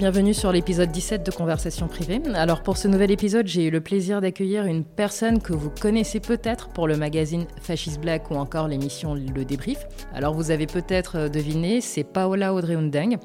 [0.00, 2.22] Bienvenue sur l'épisode 17 de Conversation privée.
[2.32, 6.20] Alors pour ce nouvel épisode, j'ai eu le plaisir d'accueillir une personne que vous connaissez
[6.20, 9.86] peut-être pour le magazine Fascist Black ou encore l'émission Le Débrief.
[10.14, 13.18] Alors vous avez peut-être deviné, c'est Paola Audrey Undeng.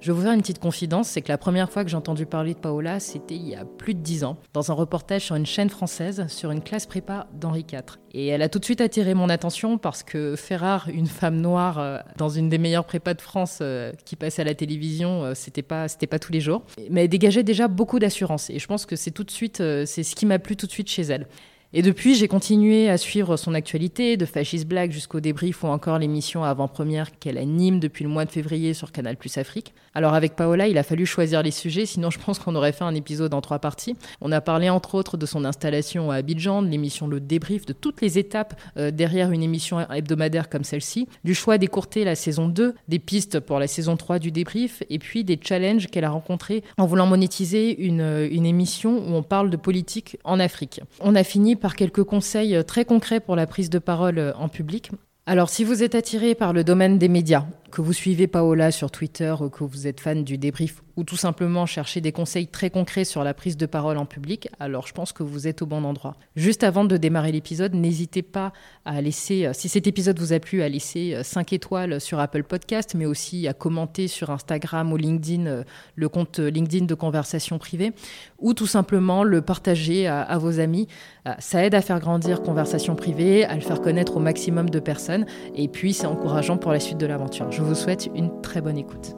[0.00, 2.24] Je vais vous faire une petite confidence, c'est que la première fois que j'ai entendu
[2.24, 5.36] parler de Paola, c'était il y a plus de dix ans, dans un reportage sur
[5.36, 7.98] une chaîne française, sur une classe prépa d'Henri IV.
[8.14, 11.78] Et elle a tout de suite attiré mon attention parce que faire une femme noire
[11.78, 15.34] euh, dans une des meilleures prépas de France euh, qui passait à la télévision, euh,
[15.34, 16.62] c'était pas, c'était pas tous les jours.
[16.88, 18.48] Mais elle dégageait déjà beaucoup d'assurance.
[18.48, 20.72] Et je pense que c'est tout de suite, c'est ce qui m'a plu tout de
[20.72, 21.26] suite chez elle.
[21.72, 26.00] Et depuis, j'ai continué à suivre son actualité, de Fascist Black jusqu'au débrief ou encore
[26.00, 29.72] l'émission avant-première qu'elle anime depuis le mois de février sur Canal Plus Afrique.
[29.94, 32.82] Alors avec Paola, il a fallu choisir les sujets, sinon je pense qu'on aurait fait
[32.82, 33.94] un épisode en trois parties.
[34.20, 37.72] On a parlé entre autres de son installation à Abidjan, de l'émission Le Débrief, de
[37.72, 42.48] toutes les étapes euh, derrière une émission hebdomadaire comme celle-ci, du choix d'écourter la saison
[42.48, 46.10] 2, des pistes pour la saison 3 du débrief, et puis des challenges qu'elle a
[46.10, 50.80] rencontrés en voulant monétiser une, une émission où on parle de politique en Afrique.
[50.98, 54.32] On a fini par quelques conseils euh, très concrets pour la prise de parole euh,
[54.34, 54.90] en public.
[55.26, 58.90] Alors, si vous êtes attiré par le domaine des médias, que vous suivez Paola sur
[58.90, 63.04] Twitter que vous êtes fan du débrief ou tout simplement chercher des conseils très concrets
[63.04, 65.84] sur la prise de parole en public, alors je pense que vous êtes au bon
[65.84, 66.16] endroit.
[66.36, 68.52] Juste avant de démarrer l'épisode, n'hésitez pas
[68.84, 72.42] à laisser, euh, si cet épisode vous a plu, à laisser 5 étoiles sur Apple
[72.42, 77.92] Podcast, mais aussi à commenter sur Instagram ou LinkedIn, le compte LinkedIn de conversation privée,
[78.38, 80.88] ou tout simplement le partager à, vos amis.
[81.26, 84.80] Euh, ça aide à faire grandir Conversation privée, à le faire connaître au maximum de
[84.80, 87.50] personnes, et puis c'est encourageant pour la suite de l'aventure.
[87.60, 89.14] Je vous souhaite une très bonne écoute.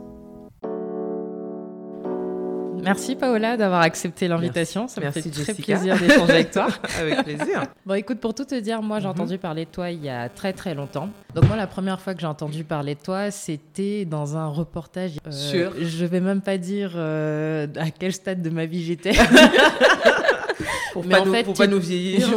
[2.82, 4.88] Merci Paola d'avoir accepté l'invitation.
[4.88, 6.66] Ça me fait très plaisir d'échanger avec toi.
[6.98, 7.62] avec plaisir.
[7.86, 9.12] Bon, écoute, pour tout te dire, moi j'ai mhm.
[9.12, 11.08] entendu parler de toi il y a très très longtemps.
[11.36, 15.12] Donc moi, la première fois que j'ai entendu parler de toi, c'était dans un reportage.
[15.24, 15.72] Euh, Sûr.
[15.80, 19.12] Je vais même pas dire euh, à quel stade de ma vie j'étais.
[20.92, 22.28] pour Mais pas, nous, fait, pas nous vieillir.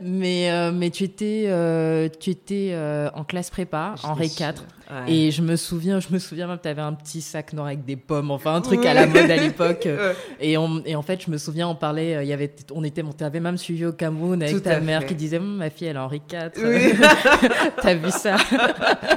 [0.00, 4.64] mais, euh, mais tu étais, euh, tu étais euh, en classe prépa, en Ré 4.
[5.06, 7.84] Et je me souviens, je me souviens même, tu avais un petit sac noir avec
[7.84, 9.88] des pommes, enfin un truc à la mode à l'époque.
[10.40, 13.12] et, et en fait, je me souviens, on parlait, il y avait, on était, on
[13.12, 16.00] t'avait même suivi au Cameroun avec ta mère qui disait, hum, ma fille, elle est
[16.00, 16.50] Henri IV.
[16.62, 16.92] Oui.
[17.82, 18.36] T'as vu ça?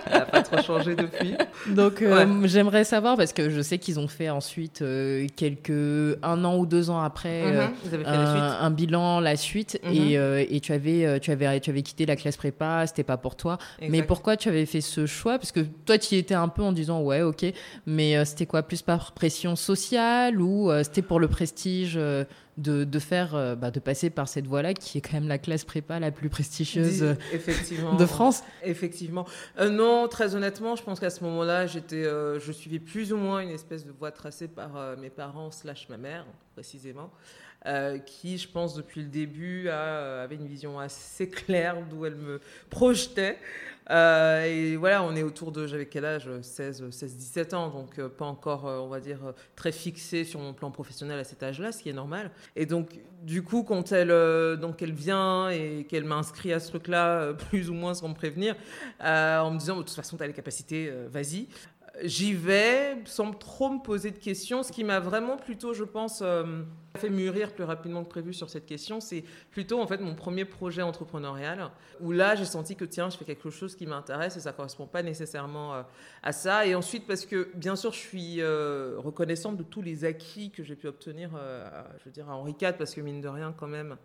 [0.06, 1.36] Elle n'a pas trop changé depuis.
[1.68, 2.04] Donc,
[2.44, 4.84] j'aimerais savoir, parce que je sais qu'ils ont fait ensuite,
[5.36, 8.60] quelques, un an ou deux ans après, mm-hmm.
[8.62, 9.80] un, bilan, la suite.
[9.84, 13.36] Et, et, tu avais, tu avais, tu avais quitté la classe prépa, c'était pas pour
[13.36, 13.58] toi.
[13.82, 15.38] Mais pourquoi tu avais fait ce choix?
[15.38, 17.46] Parce que toi, tu y étais un peu en disant ouais, ok,
[17.86, 22.24] mais euh, c'était quoi Plus par pression sociale ou euh, c'était pour le prestige euh,
[22.58, 25.66] de, de, faire, bah, de passer par cette voie-là qui est quand même la classe
[25.66, 27.96] prépa la plus prestigieuse Effectivement.
[27.96, 28.44] de France?
[28.64, 29.26] Effectivement.
[29.60, 33.50] non, très honnêtement, je pense qu'à ce moment-là, j'étais, je suivais plus ou moins une
[33.50, 37.12] espèce de voie tracée par mes parents slash ma mère, précisément.
[38.06, 42.40] qui, je pense, depuis le début, a, avait une vision assez claire d'où elle me
[42.70, 43.38] projetait.
[43.92, 46.30] Euh, et voilà, on est autour de, j'avais quel âge?
[46.42, 49.20] 16, 16, 17 ans, donc euh, pas encore, euh, on va dire,
[49.56, 52.32] très fixé sur mon plan professionnel à cet âge-là, ce qui est normal.
[52.56, 57.34] Et donc, du coup, quand elle, donc elle vient et qu'elle m'inscrit à ce truc-là,
[57.50, 58.56] plus ou moins sans me prévenir,
[59.00, 61.48] en me disant, de toute façon, tu as les capacités, vas-y
[62.04, 64.64] j'y vais sans trop me poser de questions.
[64.64, 66.64] Ce qui m'a vraiment plutôt, je pense, euh,
[66.98, 70.46] fait mûrir plus rapidement que prévu sur cette question, c'est plutôt en fait mon premier
[70.46, 71.70] projet entrepreneurial
[72.00, 74.88] où là j'ai senti que tiens, je fais quelque chose qui m'intéresse et ça correspond
[74.88, 75.82] pas nécessairement euh,
[76.24, 76.66] à ça.
[76.66, 80.64] Et ensuite parce que bien sûr je suis euh, reconnaissante de tous les acquis que
[80.64, 81.32] j'ai pu obtenir,
[82.00, 83.98] je veux dire à Henri IV parce que mine de rien quand même.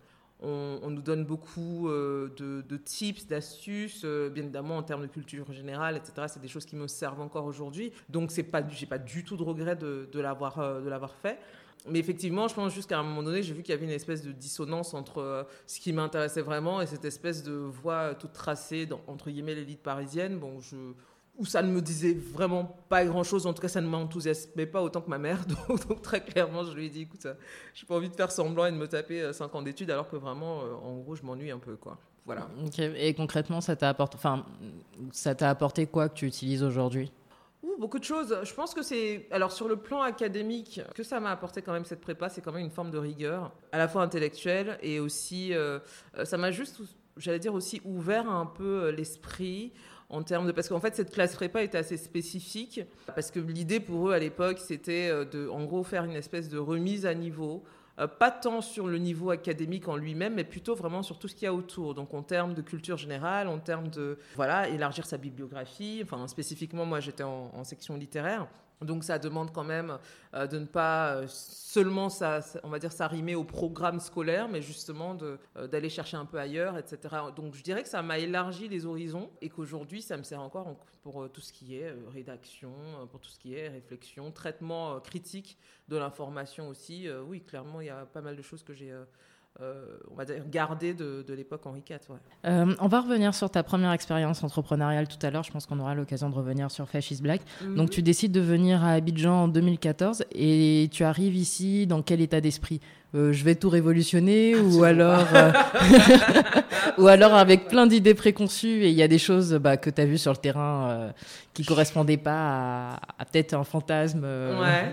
[0.43, 5.51] On, nous donne beaucoup euh, de, tips, d'astuces, euh, bien évidemment en termes de culture
[5.53, 6.27] générale, etc.
[6.27, 7.91] C'est des choses qui me servent encore aujourd'hui.
[8.09, 11.37] Donc c'est pas, j'ai pas du tout de regret de, l'avoir, euh, de l'avoir fait.
[11.87, 14.23] Mais effectivement, je pense jusqu'à un moment donné, j'ai vu qu'il y avait une espèce
[14.23, 19.29] de dissonance entre ce qui m'intéressait vraiment et cette espèce de voie toute tracée entre
[19.31, 20.37] guillemets l'élite parisienne.
[20.37, 20.75] Bon, je,
[21.37, 23.47] où ça ne me disait vraiment pas grand-chose.
[23.47, 25.45] En tout cas, ça ne m'enthousiasmait pas autant que ma mère.
[25.87, 27.25] Donc, très clairement, je lui ai dit, écoute,
[27.73, 30.09] j'ai pas envie de faire semblant et de me taper 5 euh, ans d'études alors
[30.09, 31.97] que vraiment, euh, en gros, je m'ennuie un peu, quoi.
[32.25, 32.47] Voilà.
[32.95, 34.45] Et concrètement, ça t'a apporté, enfin,
[35.11, 37.11] ça t'a apporté quoi que tu utilises aujourd'hui?
[37.79, 38.37] Beaucoup de choses.
[38.43, 39.27] Je pense que c'est.
[39.31, 42.51] Alors, sur le plan académique, que ça m'a apporté quand même cette prépa, c'est quand
[42.51, 45.53] même une forme de rigueur, à la fois intellectuelle et aussi.
[45.53, 45.79] Euh,
[46.23, 46.81] ça m'a juste,
[47.17, 49.73] j'allais dire aussi, ouvert un peu l'esprit
[50.11, 52.81] en termes de parce qu'en fait cette classe prépa était assez spécifique
[53.15, 56.49] parce que l'idée pour eux à l'époque c'était euh, de en gros faire une espèce
[56.49, 57.63] de remise à niveau
[57.99, 61.35] euh, pas tant sur le niveau académique en lui-même, mais plutôt vraiment sur tout ce
[61.35, 61.93] qu'il y a autour.
[61.93, 66.01] Donc en termes de culture générale, en termes de voilà élargir sa bibliographie.
[66.03, 68.47] Enfin spécifiquement, moi j'étais en, section littéraire,
[68.81, 69.97] donc ça demande quand même
[70.33, 74.61] euh, de ne pas euh, seulement, ça, on va dire, s'arrimer au programme scolaire, mais
[74.61, 77.15] justement euh, d'aller chercher un peu ailleurs, etc.
[77.35, 80.75] Donc je dirais que ça m'a élargi les horizons et qu'aujourd'hui ça me sert encore
[81.03, 82.71] pour tout ce qui est rédaction,
[83.09, 85.57] pour tout ce qui est réflexion, traitement critique
[85.87, 87.07] de l'information aussi.
[87.27, 88.93] oui, clairement, il y a pas mal de choses que j'ai
[89.59, 91.97] euh, on va dire, gardé de, l'époque Henri IV.
[92.45, 95.43] Euh, on va revenir sur ta première expérience entrepreneuriale tout à l'heure.
[95.43, 97.41] Je pense qu'on aura l'occasion de revenir sur Fascist Black.
[97.61, 97.75] Mhm.
[97.75, 102.21] Donc, tu décides de venir à Abidjan en 2014 et tu arrives ici dans quel
[102.21, 102.79] état d'esprit?
[103.13, 105.27] Euh, je vais tout révolutionner ou alors
[106.97, 109.99] ou alors avec plein d'idées préconçues et il y a des choses bah, que tu
[109.99, 111.11] as vues sur le terrain
[111.53, 114.23] qui correspondaient pas à, peut-être un fantasme.
[114.23, 114.91] Ouais.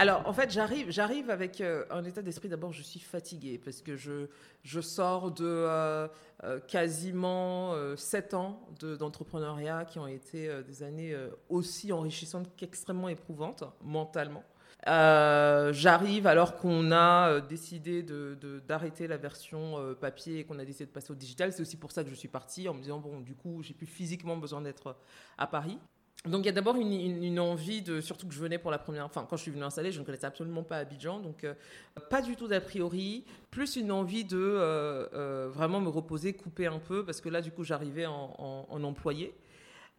[0.00, 2.48] Alors, en fait, j'arrive, j'arrive avec euh, un état d'esprit.
[2.48, 4.28] D'abord, je suis fatiguée parce que je,
[4.62, 6.06] je sors de euh,
[6.44, 11.16] euh, quasiment sept ans d'entrepreneuriat qui ont été des années
[11.48, 14.44] aussi enrichissantes qu'extrêmement éprouvantes mentalement.
[14.86, 18.04] J'arrive alors qu'on a décidé
[18.68, 21.52] d'arrêter de, la version papier et qu'on a décidé de passer au digital.
[21.52, 23.74] C'est aussi pour ça que je suis partie en me disant bon, du coup, j'ai
[23.74, 24.96] plus physiquement besoin d'être
[25.36, 25.78] à Paris.
[26.26, 29.04] Donc il y a d'abord une, envie de, surtout que je venais pour la première,
[29.04, 31.54] enfin quand je suis venue installer, je ne connaissais absolument pas Abidjan, donc euh,
[32.10, 36.66] pas du tout d'a priori, plus une envie de euh, euh, vraiment me reposer, couper
[36.66, 39.32] un peu, parce que là du coup j'arrivais en, employé.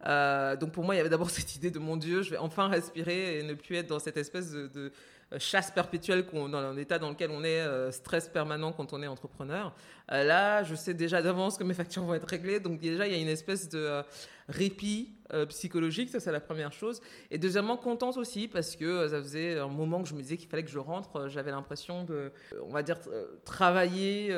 [0.04, 2.68] donc pour moi il y avait d'abord cette idée de mon Dieu, je vais enfin
[2.68, 4.92] respirer et ne plus être dans cette espèce de,
[5.38, 9.74] chasse perpétuelle dans un état dans lequel on est stress permanent quand on est entrepreneur.
[10.08, 13.16] là je sais déjà d'avance que mes factures vont être réglées, donc déjà il y
[13.16, 14.02] a une espèce de
[14.50, 17.00] répit euh, psychologique, ça c'est la première chose.
[17.30, 20.36] Et deuxièmement, contente aussi parce que euh, ça faisait un moment que je me disais
[20.36, 21.16] qu'il fallait que je rentre.
[21.16, 22.98] Euh, j'avais l'impression de, on va dire,
[23.44, 24.34] travailler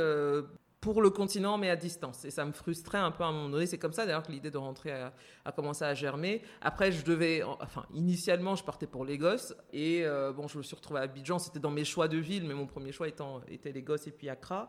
[0.83, 2.27] pour le continent, mais à distance.
[2.27, 3.67] Et ça me frustrait un peu à un moment donné.
[3.67, 6.43] C'est comme ça d'ailleurs que l'idée de rentrer a, commencé à germer.
[6.61, 9.55] Après, je devais, enfin, initialement, je partais pour Lagos.
[9.73, 10.05] Et
[10.37, 11.39] bon, je me suis retrouvée à Abidjan.
[11.39, 14.29] C'était dans mes choix de ville, mais mon premier choix étant, était Lagos et puis
[14.29, 14.69] Accra.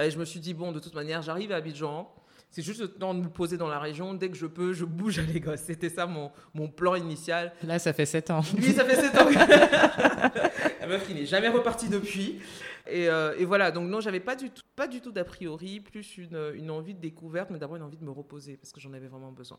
[0.00, 2.10] Et je me suis dit, bon, de toute manière, j'arrive à Abidjan.
[2.50, 4.14] C'est juste le temps de me poser dans la région.
[4.14, 5.56] Dès que je peux, je bouge à Lagos.
[5.56, 7.52] C'était ça mon, mon plan initial.
[7.62, 8.40] Là, ça fait 7 ans.
[8.56, 9.28] Oui, ça fait 7 ans.
[10.80, 12.40] La meuf qui n'est jamais repartie depuis.
[12.86, 15.80] Et, euh, et, voilà, donc non, j'avais pas du tout, pas du tout d'a priori,
[15.80, 18.80] plus une, une, envie de découverte, mais d'abord une envie de me reposer parce que
[18.80, 19.58] j'en avais vraiment besoin.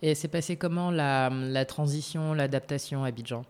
[0.00, 3.44] Et c'est passé comment la, la transition, l'adaptation à Abidjan?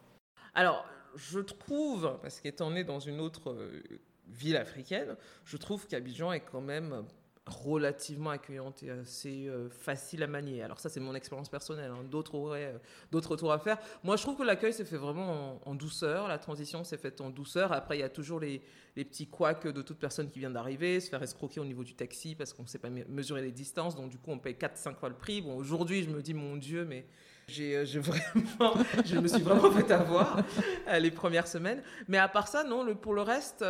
[0.54, 0.84] Alors,
[1.14, 3.82] je trouve, parce qu'étant né dans une autre euh,
[4.26, 7.04] ville africaine, je trouve qu'Abidjan est quand même
[7.48, 10.62] relativement accueillante et assez euh, facile à manier.
[10.62, 11.90] Alors ça, c'est mon expérience personnelle.
[11.90, 12.04] Hein.
[12.04, 12.78] D'autres auraient euh,
[13.10, 13.78] d'autres tours à faire.
[14.04, 16.28] Moi, je trouve que l'accueil s'est fait vraiment en, douceur.
[16.28, 17.72] La transition s'est faite en douceur.
[17.72, 18.62] Après, il y a toujours les,
[18.96, 21.94] les petits couacs de toute personne qui vient d'arriver, se faire escroquer au niveau du
[21.94, 23.96] taxi parce qu'on ne sait pas mesurer les distances.
[23.96, 25.40] Donc, du coup, on paye 4-5 fois le prix.
[25.40, 27.06] Bon, aujourd'hui, je me dis, mon Dieu, mais
[27.46, 28.74] j'ai euh, vraiment,
[29.04, 30.42] je me suis vraiment fait avoir
[30.98, 31.82] les premières semaines.
[32.08, 33.64] Mais à part ça, non, pour le reste...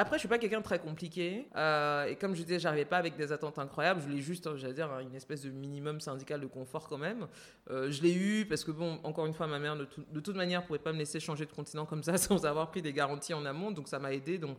[0.00, 1.46] Après, je suis pas quelqu'un de très compliqué.
[1.56, 4.00] Euh, et comme je disais, j'arrivais pas avec des attentes incroyables.
[4.00, 7.26] Je l'ai juste, hein, j'allais dire, une espèce de minimum syndical de confort quand même.
[7.70, 10.64] Euh, je l'ai eu parce que, bon, encore une fois, ma mère, de, toute manière,
[10.64, 13.44] pouvait pas me laisser changer de continent comme ça sans avoir pris des garanties en
[13.44, 13.72] amont.
[13.72, 14.38] Donc, ça m'a aidé.
[14.38, 14.56] Donc,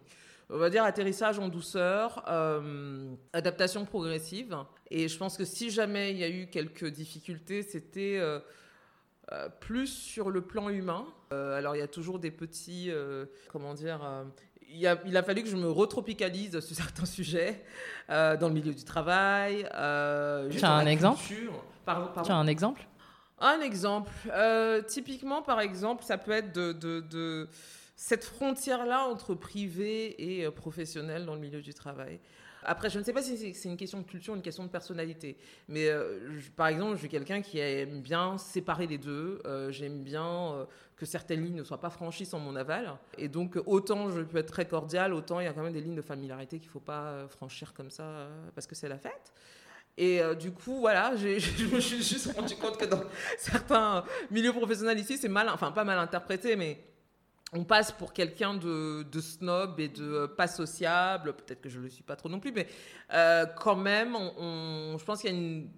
[0.52, 4.56] on va dire atterrissage en douceur, euh, adaptation progressive.
[4.92, 8.22] Et je pense que si jamais il y a eu quelques difficultés, c'était
[9.60, 11.08] plus sur le plan humain.
[11.32, 12.92] alors il y a toujours des petits,
[13.50, 14.02] comment dire,
[14.74, 17.64] il a, il a, fallu que je me retropicalise sur certains sujets,
[18.10, 19.68] euh, dans le milieu du travail.
[19.76, 21.50] Euh, tu as un exemple Tu
[21.88, 22.88] as un exemple?
[23.40, 24.12] Un exemple.
[24.32, 27.50] Euh, typiquement, par exemple, ça peut être de, de, de
[27.96, 32.20] cette frontière-là entre privé et professionnel dans le milieu du travail.
[32.64, 35.38] Après, je ne sais pas si c'est une question de culture, une question de personnalité.
[35.68, 39.42] Mais euh, par exemple, je suis quelqu'un qui aime bien séparer les deux.
[39.46, 40.66] Euh, j'aime bien euh,
[40.96, 42.98] que certaines lignes ne soient pas franchies sans mon aval.
[43.18, 45.82] Et donc, autant je peux être très cordial, autant il y a quand même des
[45.82, 49.34] lignes de familiarité qu'il ne faut pas franchir comme ça parce que c'est la fête.
[49.98, 53.04] Et du coup, voilà, je me suis juste rendu compte que dans
[53.38, 56.80] certains milieux professionnels ici, c'est mal, enfin pas mal interprété, mais
[57.54, 61.84] on passe pour quelqu'un de, snob et de euh, pas sociable, peut-être que je ne
[61.84, 62.68] le suis pas trop non plus, mais
[63.14, 65.70] euh, quand même, je pense qu'il y a une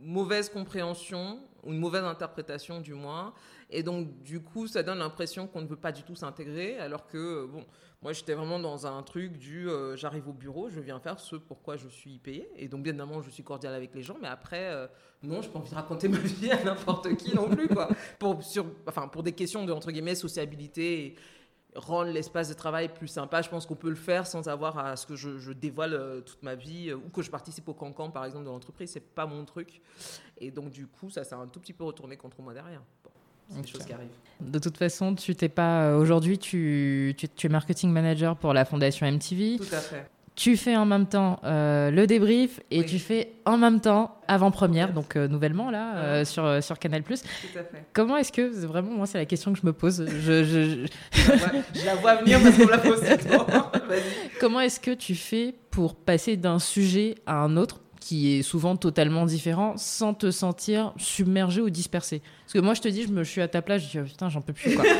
[0.00, 1.40] mauvaise compréhension
[1.72, 3.34] une mauvaise interprétation du moins.
[3.70, 7.06] Et donc, du coup, ça donne l'impression qu'on ne veut pas du tout s'intégrer, alors
[7.06, 7.64] que, bon,
[8.02, 11.34] moi, j'étais vraiment dans un truc du euh, j'arrive au bureau, je viens faire ce
[11.34, 12.48] pourquoi je suis payé.
[12.56, 14.86] Et donc, bien évidemment, je suis cordial avec les gens, mais après, euh,
[15.22, 17.88] non, je n'ai pas envie de raconter ma vie à n'importe qui non plus, quoi.
[18.18, 21.06] Pour, sur, enfin, pour des questions de, entre guillemets, sociabilité.
[21.06, 21.14] Et,
[21.76, 23.42] rendre l'espace de travail plus sympa.
[23.42, 26.42] Je pense qu'on peut le faire sans avoir à ce que je, dévoile euh, toute
[26.42, 28.90] ma vie ou que je participe au cancan, par exemple, de l'entreprise.
[28.90, 29.80] C'est pas mon truc.
[30.38, 32.82] Et donc, du coup, ça s'est un tout petit peu retourné contre moi derrière.
[33.48, 34.08] C'est des choses qui arrivent.
[34.40, 35.84] De toute façon, tu t'es pas.
[35.84, 39.58] Euh, aujourd'hui, tu, tu, es marketing manager pour la fondation MTV.
[39.58, 40.10] Tout à fait.
[40.36, 44.92] Tu fais en même temps euh, le débrief et tu fais en même temps avant-première,
[44.92, 47.02] donc euh, nouvellement là, sur, sur Canal.
[47.02, 47.86] Tout à fait.
[47.94, 50.06] Comment est-ce que, vraiment, moi, c'est la question que je me pose.
[50.06, 51.86] Je, je, je...
[51.86, 53.00] la vois venir parce qu'on la pose
[54.40, 58.76] Comment est-ce que tu fais pour passer d'un sujet à un autre qui est souvent
[58.76, 62.20] totalement différent sans te sentir submergé ou dispersé?
[62.44, 64.04] Parce que moi, je te dis, je me suis à ta place, je dis, oh,
[64.04, 64.76] putain, j'en peux plus.
[64.76, 64.84] Quoi.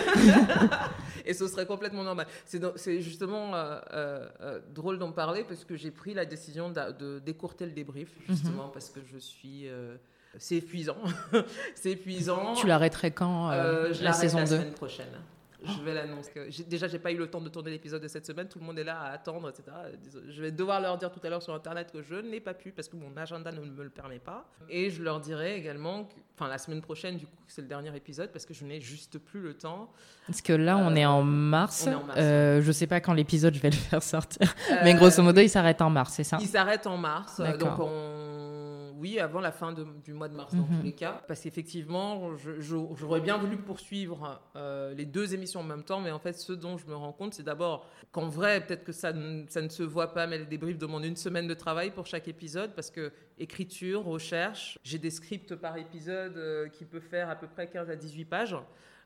[1.26, 2.26] et ce serait complètement normal.
[2.44, 7.18] C'est justement euh, euh, euh, drôle d'en parler parce que j'ai pris la décision de,
[7.18, 8.36] décourter le débrief, mhm.
[8.36, 9.68] justement, parce que je suis.
[10.38, 10.96] c'est épuisant.
[11.74, 12.54] c'est épuisant.
[12.54, 15.06] Tu l'arrêterais quand la saison la semaine prochaine.
[15.66, 16.30] Je vais l'annoncer.
[16.68, 18.48] Déjà, j'ai pas eu le temps de tourner l'épisode de cette semaine.
[18.48, 19.64] Tout le monde est là à attendre, etc.
[20.28, 22.72] Je vais devoir leur dire tout à l'heure sur Internet que je n'ai pas pu
[22.72, 24.46] parce que mon agenda ne me le permet pas.
[24.68, 27.94] Et je leur dirai également, que, enfin la semaine prochaine, du coup, c'est le dernier
[27.96, 29.90] épisode parce que je n'ai juste plus le temps.
[30.26, 31.88] Parce que là, on est en mars.
[32.16, 34.54] Euh, je sais pas quand l'épisode je vais le faire sortir,
[34.84, 36.38] mais grosso modo, il s'arrête en mars, c'est ça?
[36.40, 37.40] Il s'arrête en mars.
[37.58, 38.35] Donc on
[38.98, 40.82] oui, avant la fin du mois de mars dans tous mhm.
[40.82, 41.22] les cas.
[41.28, 46.18] Parce qu'effectivement, j'aurais bien voulu poursuivre euh, les deux émissions en même temps, mais en
[46.18, 49.12] fait, ce dont je me rends compte, c'est d'abord qu'en vrai, peut-être que ça,
[49.48, 52.28] ça ne se voit pas, mais les débriefs demandent une semaine de travail pour chaque
[52.28, 57.36] épisode, parce que écriture, recherche, j'ai des scripts par épisode euh, qui peuvent faire à
[57.36, 58.56] peu près 15 à 18 pages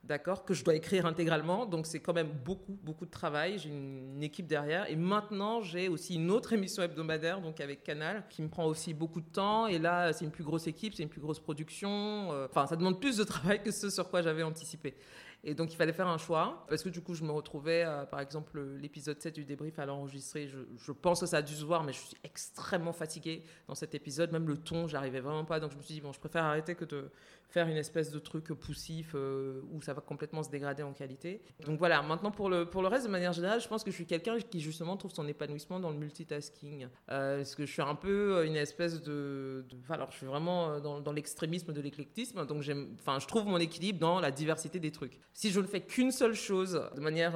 [0.05, 1.67] d'accord, que je dois écrire intégralement.
[1.67, 3.59] Donc c'est quand même beaucoup, beaucoup de travail.
[3.59, 4.91] J'ai une, équipe derrière.
[4.91, 8.93] Et maintenant, j'ai aussi une autre émission hebdomadaire, donc avec Canal, qui me prend aussi
[8.93, 9.67] beaucoup de temps.
[9.67, 12.33] Et là, c'est une plus grosse équipe, c'est une plus grosse production.
[12.33, 14.95] Euh, enfin, ça demande plus de travail que ce sur quoi j'avais anticipé.
[15.43, 16.67] Et donc, il fallait faire un choix.
[16.69, 20.49] Parce que du coup, je me retrouvais, par exemple, l'épisode 7 du débrief à l'enregistrer.
[20.49, 23.75] Je, je, pense que ça a dû se voir, mais je suis extrêmement fatiguée dans
[23.75, 24.33] cet épisode.
[24.33, 25.59] Même le ton, j'arrivais vraiment pas.
[25.59, 27.11] Donc, je me suis dit, bon, je préfère arrêter que de
[27.51, 31.43] faire une espèce de truc poussif euh, où ça va complètement se dégrader en qualité.
[31.67, 33.97] Donc voilà, maintenant pour le, pour le reste, de manière générale, je pense que je
[33.97, 36.89] suis quelqu'un qui justement trouve son épanouissement dans le multitasking.
[37.11, 39.65] Euh, parce que je suis un peu euh, une espèce de...
[39.89, 44.21] alors je suis vraiment dans, dans l'extrémisme de l'éclectisme, donc je trouve mon équilibre dans
[44.21, 45.19] la diversité des trucs.
[45.33, 47.33] Si je ne fais qu'une seule chose de manière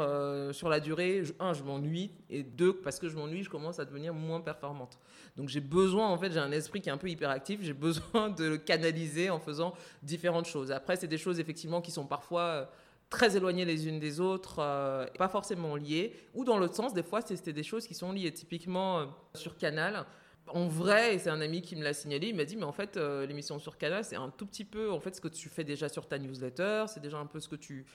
[0.53, 3.85] sur la durée, un, je m'ennuie, et deux, parce que je m'ennuie, je commence à
[3.85, 4.99] devenir moins performante.
[5.37, 8.31] Donc j'ai besoin, en fait, j'ai un esprit qui est un peu hyperactif, j'ai besoin
[8.31, 10.71] de le canaliser en faisant différentes choses.
[10.71, 12.65] Après, c'est des choses effectivement qui sont parfois euh,
[13.11, 17.03] très éloignées les unes des autres, euh, pas forcément liées, ou dans l'autre sens, des
[17.03, 18.33] fois, c'était des choses qui sont liées.
[18.33, 20.05] Typiquement, euh, sur Canal,
[20.47, 22.73] en vrai, et c'est un ami qui me l'a signalé, il m'a dit, mais en
[22.73, 25.65] fait, l'émission sur Canal, c'est un tout petit peu, en fait, ce que tu fais
[25.65, 27.87] déjà sur ta newsletter, c'est déjà un peu ce que tu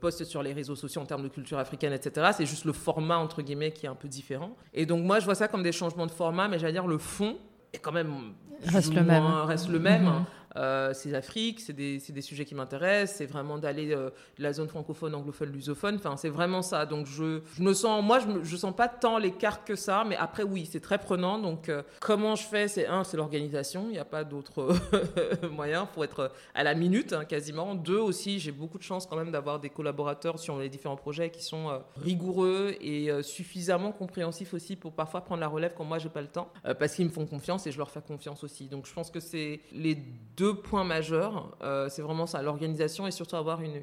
[0.00, 2.30] postes sur les réseaux sociaux en termes de culture africaine, etc.
[2.34, 4.56] C'est juste le format, entre guillemets, qui est un peu différent.
[4.72, 6.96] Et donc, moi, je vois ça comme des changements de format, mais j'allais dire, le
[6.96, 7.36] fond
[7.74, 8.32] est quand même
[8.64, 9.24] reste le même.
[9.24, 10.04] Reste le même.
[10.04, 10.24] Mhm.
[10.56, 14.52] Euh, c'est l'Afrique, c'est des, des, sujets qui m'intéressent, c'est vraiment d'aller euh, de la
[14.52, 16.86] zone francophone, anglophone, lusophone, enfin c'est vraiment ça.
[16.86, 20.04] Donc je, je, me sens, moi je, me, je sens pas tant l'écart que ça,
[20.06, 21.38] mais après oui, c'est très prenant.
[21.38, 22.66] Donc euh, comment je fais?
[22.66, 24.74] C'est un, c'est l'organisation, il n'y a pas d'autre
[25.52, 27.76] moyen, faut être à la minute hein, quasiment.
[27.76, 31.30] Deux aussi, j'ai beaucoup de chance quand même d'avoir des collaborateurs sur les différents projets
[31.30, 36.08] qui sont rigoureux et suffisamment compréhensifs aussi pour parfois prendre la relève quand moi j'ai
[36.08, 38.66] pas le temps, parce qu'ils me font confiance et je leur fais confiance aussi.
[38.66, 39.96] Donc je pense que c'est les
[40.39, 41.56] deux points majeurs.
[41.62, 43.76] Euh, c'est vraiment ça, l'organisation et surtout avoir une,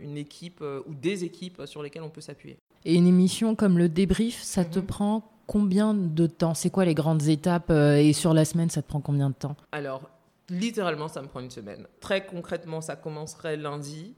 [0.00, 2.58] une, équipe euh, ou des équipes sur lesquelles on peut s'appuyer.
[2.84, 4.86] Et une émission comme le débrief, ça te mhm.
[4.86, 6.54] prend combien de temps?
[6.54, 9.34] C'est quoi les grandes étapes euh, Et sur la semaine, ça te prend combien de
[9.34, 9.56] temps?
[9.72, 10.02] Alors,
[10.48, 11.86] littéralement, ça me prend une semaine.
[12.00, 14.14] Très concrètement, ça commencerait lundi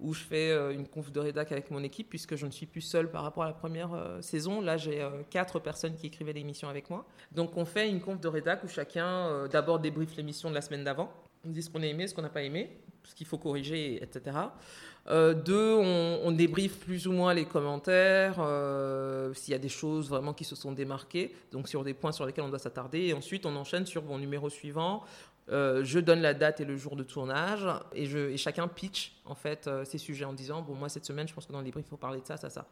[0.00, 2.82] où je fais une conf de rédac avec mon équipe, puisque je ne suis plus
[2.82, 3.90] seule par rapport à la première
[4.20, 4.60] saison.
[4.60, 7.04] Là, j'ai quatre personnes qui écrivaient l'émission avec moi.
[7.32, 10.84] Donc, on fait une conf de rédac où chacun d'abord débriefe l'émission de la semaine
[10.84, 11.10] d'avant,
[11.44, 12.70] on dit ce qu'on a aimé, ce qu'on n'a pas aimé,
[13.04, 14.36] ce qu'il faut corriger, etc.
[15.08, 19.70] Euh, deux, on, on, débriefe plus ou moins les commentaires, euh, s'il y a des
[19.70, 23.06] choses vraiment qui se sont démarquées, donc sur des points sur lesquels on doit s'attarder.
[23.06, 25.04] Et ensuite, on enchaîne sur mon numéro suivant.
[25.50, 29.17] Euh, je donne la date et le jour de tournage et, je, et chacun pitch
[29.28, 31.70] en fait ces sujets en disant bon moi cette semaine je pense que dans les
[31.70, 32.66] briefs il faut parler de ça ça ça.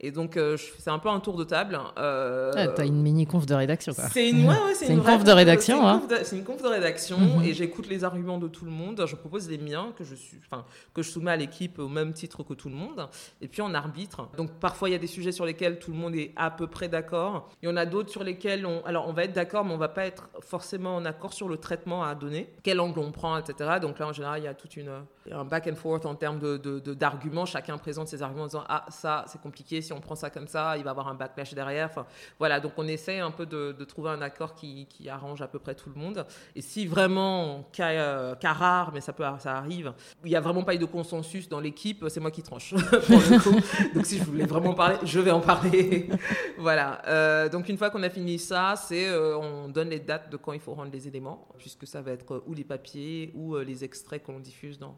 [0.00, 3.46] Et donc c'est un peu un tour de table euh, ah, t'as une mini conf
[3.46, 6.02] de rédaction quoi c'est une, ouais, c'est une, conf de rédaction hein.
[6.22, 9.04] c'est une conf de rédaction et j'écoute les arguments de tout le monde.
[9.06, 12.12] Je propose les miens que je suis enfin que je soumets à l'équipe au même
[12.12, 13.08] titre que tout le monde
[13.40, 14.28] et puis on arbitre.
[14.36, 16.66] Donc parfois il y a des sujets sur lesquels tout le monde est à peu
[16.66, 17.50] près d'accord.
[17.62, 19.78] Il y en a d'autres sur lesquels on alors on va être d'accord mais on
[19.78, 22.50] va pas être forcément en accord sur le traitement à donner.
[22.62, 24.90] Quel angle on prend etc donc là en général il y a toute une
[25.32, 27.46] un back and forth en termes de, d'arguments.
[27.46, 29.80] Chacun présente ses arguments en disant Ah, ça, c'est compliqué.
[29.80, 31.88] Si on prend ça comme ça, il va avoir un backlash derrière.
[31.90, 32.06] Enfin,
[32.38, 32.60] voilà.
[32.60, 35.90] Donc, on essaie un peu de, trouver un accord qui, arrange à peu près tout
[35.94, 36.26] le monde.
[36.56, 39.92] Et si vraiment, cas, euh, rare, mais ça, peut, ça arrive,
[40.24, 42.74] il n'y a vraiment pas eu de consensus dans l'équipe, c'est moi qui tranche.
[43.94, 46.08] Donc, si je voulais vraiment parler, je vais en parler.
[46.58, 47.02] voilà.
[47.06, 50.36] Euh, donc, une fois qu'on a fini ça, c'est euh, on donne les dates de
[50.36, 53.84] quand il faut rendre les éléments, puisque ça va être ou les papiers ou les
[53.84, 54.96] extraits qu'on diffuse dans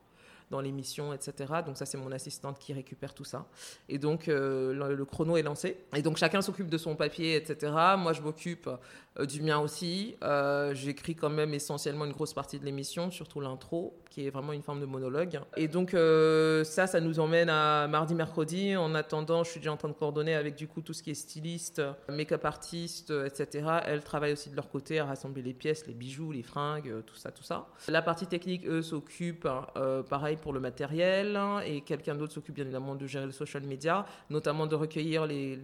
[0.50, 1.54] dans l'émission, etc.
[1.64, 3.46] Donc ça, c'est mon assistante qui récupère tout ça.
[3.88, 5.78] Et donc, euh, le, chrono est lancé.
[5.94, 7.72] Et donc, chacun s'occupe de son papier, etc.
[7.98, 8.68] Moi, je m'occupe
[9.24, 10.16] du mien aussi.
[10.22, 14.52] Euh, j'écris quand même essentiellement une grosse partie de l'émission, surtout l'intro, qui est vraiment
[14.52, 15.40] une forme de monologue.
[15.56, 18.76] Et donc, ça, ça nous emmène à mardi, mercredi.
[18.76, 21.10] En attendant, je suis déjà en train de coordonner avec, du coup, tout ce qui
[21.10, 23.68] est styliste, make-up artiste, etc.
[23.84, 27.16] Elles travaillent aussi de leur côté à rassembler les pièces, les bijoux, les fringues, tout
[27.16, 27.68] ça, tout ça.
[27.88, 29.48] La partie technique, eux, s'occupent,
[30.08, 34.06] pareil, pour le matériel et quelqu'un d'autre s'occupe bien évidemment de gérer le social media,
[34.30, 35.56] notamment de recueillir les,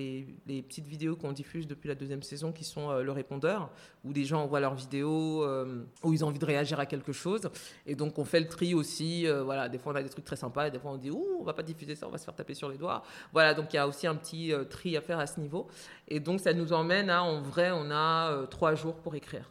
[0.46, 3.12] les, petites vidéos qu'on diffuse depuis la deuxième saison qui sont euh, le
[4.04, 7.12] où des gens envoient leurs vidéos, euh, où ils ont envie de réagir à quelque
[7.12, 7.48] chose.
[7.86, 9.26] Et donc on fait le tri aussi.
[9.26, 11.10] Euh, voilà, des fois on a des trucs très sympas et des fois on dit
[11.10, 13.02] ouh on va pas diffuser ça, on va se faire taper sur les doigts.
[13.32, 15.68] Voilà, donc il y a aussi un petit tri à faire à ce niveau.
[16.08, 19.48] Et donc ça nous emmène à en vrai on a trois jours pour écrire.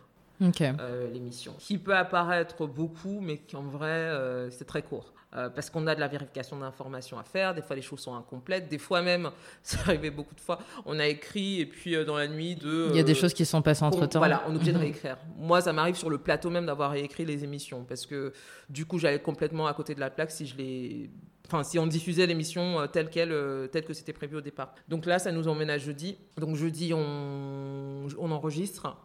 [0.80, 1.54] Euh, l'émission.
[1.60, 5.14] Qui peut apparaître beaucoup, mais qui en vrai, euh, c'est très court.
[5.34, 8.14] Euh, parce qu'on a de la vérification d'informations à faire, des fois les choses sont
[8.14, 9.32] incomplètes, des fois même,
[9.64, 12.88] ça arrivait beaucoup de fois, on a écrit et puis dans la nuit de...
[12.90, 14.20] Il y a des choses qui sont passées entre-temps.
[14.20, 14.84] Voilà, on est obligé de mhm.
[14.84, 15.18] réécrire.
[15.38, 18.34] Moi, ça m'arrive sur le plateau même d'avoir réécrit les émissions, parce que
[18.70, 21.10] du coup, j'allais complètement à côté de la plaque si je les
[21.48, 23.34] enfin si on diffusait l'émission telle qu'elle,
[23.72, 24.74] telle que c'était prévu au départ.
[24.88, 26.18] Donc là, ça nous emmène à jeudi.
[26.38, 28.98] Donc jeudi, on, on enregistre.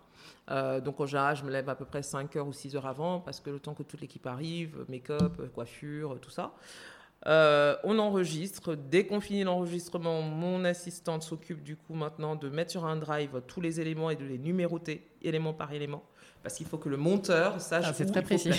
[0.50, 2.86] Euh, donc en général, je me lève à peu près 5 heures ou 6 heures
[2.86, 6.54] avant parce que le temps que toute l'équipe arrive, make-up, coiffure, tout ça.
[7.26, 8.74] Euh, on enregistre.
[8.74, 13.42] Dès qu'on finit l'enregistrement, mon assistante s'occupe du coup maintenant de mettre sur un drive
[13.46, 16.02] tous les éléments et de les numéroter élément par élément
[16.46, 17.86] parce qu'il faut que le monteur sache.
[17.88, 18.52] Ah, c'est très précis.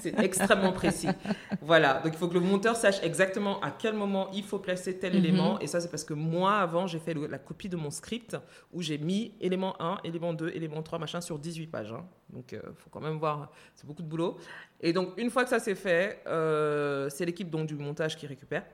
[0.00, 1.08] C'est extrêmement précis.
[1.60, 2.00] Voilà.
[2.02, 5.12] Donc il faut que le monteur sache exactement à quel moment il faut placer tel
[5.12, 5.18] mhm.
[5.18, 5.60] élément.
[5.60, 8.34] Et ça, c'est parce que moi, avant, j'ai fait la copie de mon script
[8.72, 11.92] où j'ai mis élément 1, élément 2, élément 3, machin, sur 18 pages.
[11.92, 12.06] Hein.
[12.30, 13.52] Donc il euh, faut quand même voir.
[13.74, 14.38] C'est beaucoup de boulot.
[14.80, 18.26] Et donc une fois que ça c'est fait, euh, c'est l'équipe donc du montage qui
[18.26, 18.64] récupère.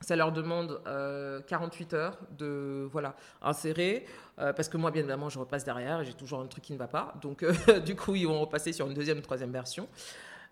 [0.00, 0.80] Ça leur demande
[1.46, 4.06] 48 euh, heures de voilà insérer
[4.38, 6.72] euh, parce que moi bien évidemment je repasse derrière et j'ai toujours un truc qui
[6.72, 7.14] ne va pas.
[7.20, 7.52] Donc euh,
[7.84, 9.88] du coup ils vont repasser sur une deuxième ou troisième version.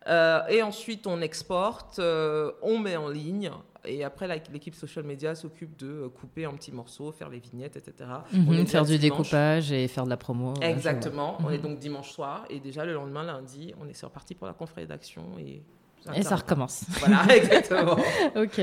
[0.06, 3.50] Et ensuite on exporte on met en ligne
[3.84, 8.08] et après l'équipe social media s'occupe de couper en petits morceaux faire les vignettes etc
[8.32, 11.36] mhm, on faire du découpage et faire de la promo exactement.
[11.40, 11.62] on est mhm.
[11.62, 15.24] donc dimanche soir et déjà le lendemain lundi on est reparti pour la conférence d'action
[15.38, 15.62] et
[16.14, 16.82] et ça recommence.
[17.00, 17.96] Voilà, exactement.
[18.36, 18.60] ok.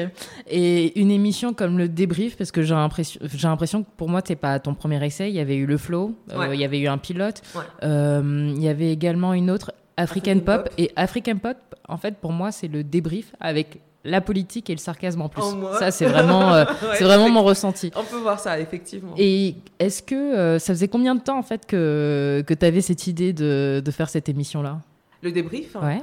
[0.48, 4.22] Et une émission comme le débrief, parce que j'ai l'impression, j'ai l'impression que pour moi,
[4.26, 5.30] c'est pas ton premier essai.
[5.30, 7.42] Il y avait eu le flow, euh, il y avait eu un pilote.
[7.84, 10.70] Euh, il y avait également une autre, African, Pop.
[10.78, 14.80] Et African Pop, en fait, pour moi, c'est le débrief avec la politique et le
[14.80, 15.42] sarcasme en plus.
[15.80, 17.92] ça, c'est vraiment, euh, c'est vraiment mon ressenti.
[17.96, 19.14] On peut voir ça, effectivement.
[19.18, 23.08] Et est-ce que ça faisait combien de temps, en fait, que, que tu avais cette
[23.08, 24.80] idée de, de faire cette émission-là?
[25.22, 25.76] Le débrief?
[25.76, 26.02] Ouais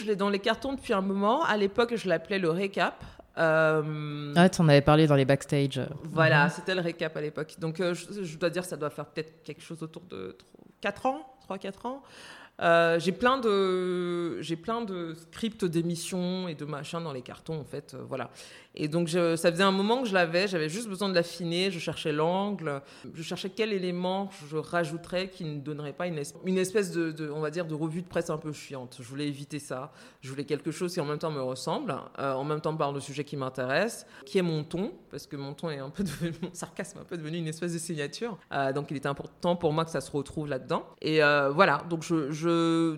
[0.00, 1.42] je l'ai dans les cartons depuis un moment.
[1.44, 3.04] À l'époque, je l'appelais le récap.
[3.38, 4.32] Euh...
[4.36, 5.80] Ah, tu en avais parlé dans les backstage.
[6.04, 6.50] Voilà, mhm.
[6.50, 7.54] c'était le récap à l'époque.
[7.58, 10.36] Donc, euh, je, je, dois dire, ça doit faire peut-être quelque chose autour de
[10.80, 12.02] 4 ans, 3-4 ans.
[12.60, 17.58] Euh, j'ai plein de j'ai plein de scripts d'émissions et de machins dans les cartons
[17.58, 18.28] en fait euh, voilà
[18.74, 21.78] et donc ça faisait un moment que je l'avais j'avais juste besoin de l'affiner je
[21.78, 27.30] cherchais l'angle je cherchais quel élément je rajouterais qui ne donnerait pas une, espèce de,
[27.30, 28.98] on va dire de revue de presse un peu chiante.
[29.00, 32.32] Je voulais éviter ça je voulais quelque chose qui en même temps me ressemble euh,
[32.32, 35.54] en même temps parle de sujets qui m'intéressent qui est mon ton parce que mon
[35.54, 38.38] ton est un peu devenu mon sarcasme est un peu devenu une espèce de signature
[38.74, 42.04] donc il était important pour moi que ça se retrouve là dedans et voilà donc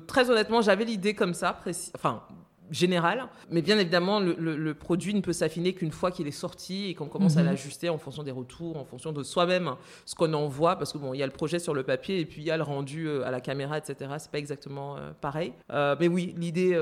[0.06, 1.58] très honnêtement, j'avais l'idée comme ça,
[1.94, 2.22] enfin
[2.70, 6.94] générale, mais bien évidemment, le, produit ne peut s'affiner qu'une fois qu'il est sorti et
[6.94, 7.46] qu'on commence à mhm.
[7.46, 9.74] l'ajuster en fonction des retours, en fonction de soi-même,
[10.06, 12.24] ce qu'on envoie, parce que bon, il y a le projet sur le papier et
[12.24, 14.10] puis il y a le rendu euh, à la caméra, etc.
[14.18, 16.78] C'est pas exactement euh, pareil, euh, mais oui, l'idée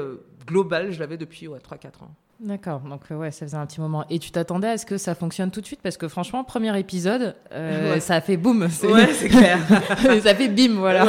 [0.46, 2.14] globale, je l'avais depuis 3-4 ans.
[2.38, 4.06] D'accord, donc ouais, ça faisait un petit moment.
[4.08, 5.82] Et tu t'attendais à ce que ça fonctionne tout de suite?
[5.82, 7.36] Parce que franchement, premier épisode,
[8.00, 8.62] ça a fait boum.
[8.82, 9.58] Ouais, c'est clair.
[10.22, 11.06] ça fait bim, voilà.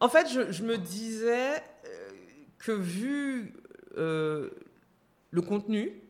[0.00, 1.60] en fait, je, je me disais
[2.64, 3.54] que vu
[3.96, 6.04] le contenu,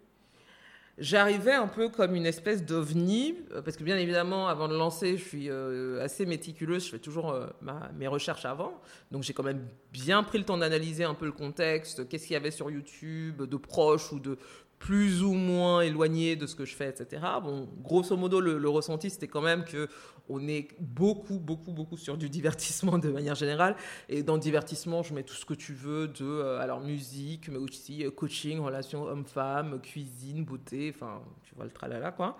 [0.96, 5.16] J'arrivais un peu comme une espèce d'ovni, euh, parce que bien évidemment, avant de lancer,
[5.16, 7.48] je suis euh, assez méticuleuse, je fais toujours euh,
[7.96, 8.80] mes recherches avant.
[9.10, 12.34] Donc j'ai quand même bien pris le temps d'analyser un peu le contexte, qu'est-ce qu'il
[12.34, 14.38] y avait sur YouTube, de proches ou de
[14.84, 17.22] plus ou moins éloignés de ce que je fais, etc.
[17.42, 19.88] Bon, grosso modo, le, le ressenti, c'était quand même que
[20.28, 23.76] on est beaucoup, beaucoup, beaucoup sur du divertissement de manière générale.
[24.10, 27.48] Et dans le divertissement, je mets tout ce que tu veux de euh, alors musique,
[27.48, 32.36] mais aussi euh, coaching, relations homme-femme, cuisine, beauté, enfin, tu vois le tralala, quoi.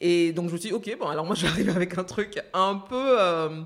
[0.00, 2.76] Et donc, je me suis dit, ok, bon, alors moi, j'arrive avec un truc un
[2.76, 3.20] peu.
[3.20, 3.62] Euh,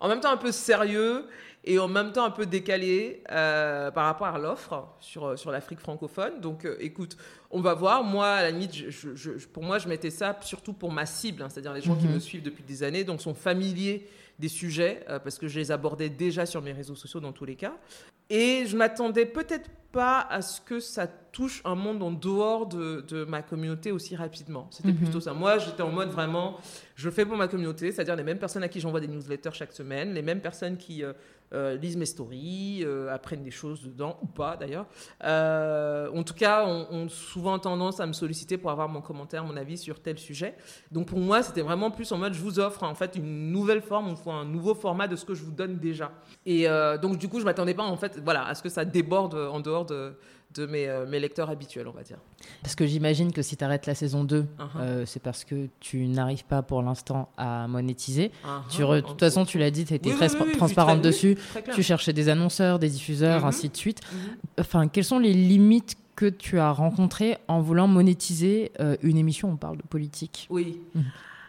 [0.00, 1.26] en même temps, un peu sérieux
[1.66, 5.50] et en même temps un peu décalé euh, par rapport à l'offre sur, euh, sur
[5.50, 6.40] l'Afrique francophone.
[6.40, 7.16] Donc euh, écoute,
[7.50, 8.04] on va voir.
[8.04, 11.48] Moi, à la limite, je, pour moi, je mettais ça surtout pour ma cible, hein,
[11.48, 12.14] c'est-à-dire les gens qui mhm.
[12.14, 14.06] me suivent depuis des années, donc sont familiers
[14.38, 17.56] des sujets, parce que je les abordais déjà sur mes réseaux sociaux dans tous les
[17.56, 17.72] cas.
[18.28, 23.02] Et je m'attendais peut-être pas à ce que ça touche un monde en dehors de,
[23.08, 24.68] de ma communauté aussi rapidement.
[24.70, 24.96] C'était mhm.
[24.96, 25.32] plutôt ça.
[25.32, 26.58] Moi, j'étais en mode vraiment,
[26.96, 29.54] je le fais pour ma communauté, c'est-à-dire les mêmes personnes à qui j'envoie des newsletters
[29.54, 31.14] chaque semaine, les mêmes personnes qui euh,
[31.52, 34.86] lisent mes stories, euh, apprennent des choses dedans, ou pas d'ailleurs.
[35.24, 39.44] Euh, en tout cas, ont on souvent tendance à me solliciter pour avoir mon commentaire,
[39.44, 40.54] mon avis sur tel sujet.
[40.90, 43.82] Donc pour moi, c'était vraiment plus en mode, je vous offre en fait une nouvelle
[43.82, 46.10] forme, on un nouveau format de ce que je vous donne déjà.
[46.44, 46.66] Et
[47.00, 49.60] donc du coup, je m'attendais pas en fait, voilà, à ce que ça déborde en
[49.60, 50.16] dehors de,
[50.60, 52.18] de euh, mes, lecteurs habituels, on va dire.
[52.62, 54.46] Parce que j'imagine que si tu arrêtes la saison 2, uh-huh.
[54.78, 58.30] euh, c'est parce que tu n'arrives pas pour l'instant à monétiser.
[58.44, 58.96] Uh-huh.
[58.96, 61.36] de toute façon, tu l'as dit, tu étais très transparente dessus.
[61.74, 63.48] tu cherchais des annonceurs, des diffuseurs, mm-hmm.
[63.48, 64.00] ainsi de suite.
[64.00, 64.60] Mm-hmm.
[64.60, 69.50] Enfin, quelles sont les limites que tu as rencontrées en voulant monétiser euh, une émission?
[69.50, 70.46] On parle de politique.
[70.50, 70.80] Oui.
[70.96, 71.02] Mm-hmm.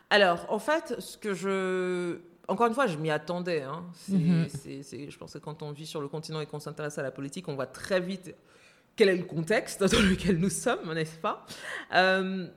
[0.10, 3.63] Alors, en fait, ce que je encore une fois, je m'y attendais.
[3.63, 3.84] Hein.
[4.10, 7.48] je pense que quand on vit sur le continent et qu'on s'intéresse à la politique,
[7.48, 8.34] on voit très vite
[8.97, 11.45] quel est le contexte dans lequel nous sommes, n'est-ce pas?
[11.93, 12.47] Euh,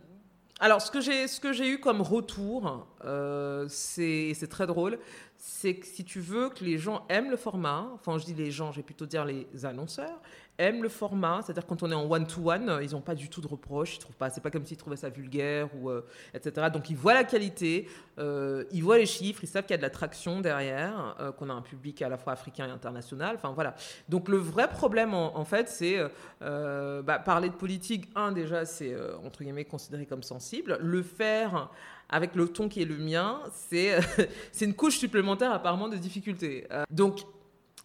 [0.59, 4.99] Alors, ce que j'ai eu comme retour, euh, c'est très drôle,
[5.37, 8.51] c'est que si tu veux que les gens aiment le format, enfin je dis les
[8.51, 10.21] gens, je vais plutôt dire les annonceurs,
[10.61, 13.47] aiment le format, c'est-à-dire quand on est en one-to-one, ils n'ont pas du tout de
[13.47, 16.69] reproches, ils trouvent pas, c'est pas comme s'ils trouvaient ça vulgaire ou euh, etc.
[16.73, 19.79] Donc ils voient la qualité, euh, ils voient les chiffres, ils savent qu'il y a
[19.79, 23.37] de la traction derrière, euh, qu'on a un public à la fois africain et international.
[23.37, 23.75] Enfin voilà.
[24.09, 25.99] Donc le vrai problème en, fait, c'est
[26.41, 28.09] bah, parler de politique.
[28.15, 28.95] Un déjà, c'est
[29.25, 30.79] entre guillemets considéré comme sensible.
[30.81, 31.71] Le faire
[32.11, 33.99] avec le ton qui est le mien, c'est
[34.53, 36.67] c'est une couche supplémentaire apparemment de difficulté.
[36.91, 37.21] donc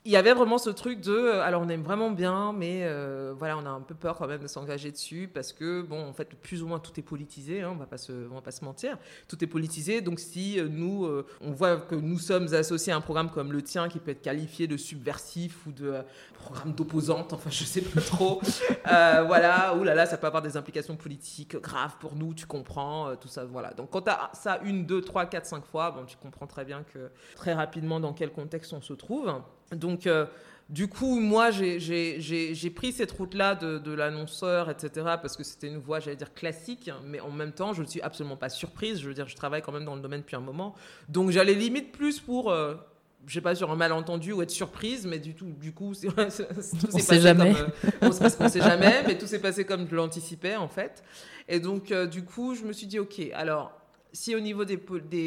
[0.06, 3.34] il y avait vraiment ce truc de euh, alors on aime vraiment bien mais euh,
[3.36, 6.14] voilà on a un peu peur quand même de s'engager dessus parce que bon en
[6.14, 8.52] fait plus ou moins tout est politisé hein, on va pas se on va pas
[8.52, 9.00] se mentir.
[9.28, 11.10] Tout est politisé donc si euh, nous
[11.42, 14.22] on voit que nous sommes associés à un programme comme le tien qui peut être
[14.22, 15.96] qualifié de subversif ou de
[16.36, 18.42] programme d'opposante enfin je sais pas trop
[18.84, 23.16] voilà ou là là ça peut avoir des implications politiques graves pour nous tu comprends
[23.16, 23.74] tout ça voilà.
[23.74, 26.64] Donc quand tu as ça une deux trois quatre cinq fois bon tu comprends très
[26.64, 29.34] bien que très rapidement dans quel contexte on se trouve
[29.72, 30.26] donc, euh,
[30.70, 34.90] du coup, moi, j'ai pris cette route-là de, l'annonceur, etc.,
[35.22, 38.02] parce que c'était une voie, j'allais dire, classique, mais en même temps, je ne suis
[38.02, 39.00] absolument pas surprise.
[39.00, 40.76] Je veux dire, je travaille quand même dans le domaine depuis un moment.
[41.10, 42.52] Donc, j'allais limite plus pour.
[42.52, 42.76] Euh,
[43.28, 46.00] je sais pas sur un malentendu ou être surprise, mais du tout, du coup, tout
[46.00, 47.54] s'est passé jamais.
[47.54, 47.72] comme
[48.04, 51.04] euh, on, sait jamais, mais tout s'est passé comme je l'anticipais en fait.
[51.48, 53.72] Et donc, du coup, je me suis dit, ok, alors
[54.16, 54.78] si au niveau des,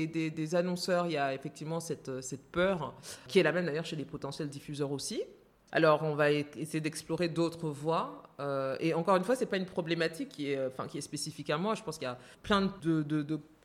[0.07, 2.95] des, annonceurs, il y a effectivement cette, cette peur,
[3.27, 5.23] qui est la même d'ailleurs chez les potentiels diffuseurs aussi,
[5.71, 8.23] alors on va essayer d'explorer d'autres voies.
[8.41, 11.03] Euh, et encore une fois, ce n'est pas une problématique qui est, enfin, qui est
[11.03, 11.75] spécifique à moi.
[11.75, 13.03] Je pense qu'il y a plein de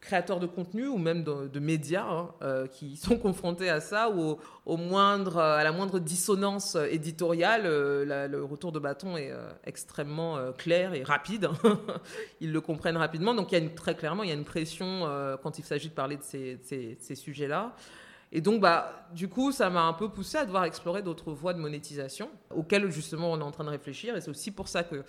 [0.04, 4.38] créateurs de contenu ou même de, médias hein, euh, qui sont confrontés à ça ou
[4.66, 10.38] au, moindre, à la moindre dissonance éditoriale, euh, le retour de bâton est euh, extrêmement
[10.58, 11.50] clair et rapide.
[12.42, 13.34] Ils le comprennent rapidement.
[13.34, 15.10] Donc il y a une, très clairement, il y a une pression
[15.42, 17.74] quand il s'agit de parler de ces, ces sujets-là.
[18.36, 21.54] Et donc, bah, du coup, ça m'a un peu poussé à devoir explorer d'autres voies
[21.54, 24.18] de monétisation auxquelles justement on est en train de réfléchir.
[24.18, 25.04] Et c'est aussi pour ça que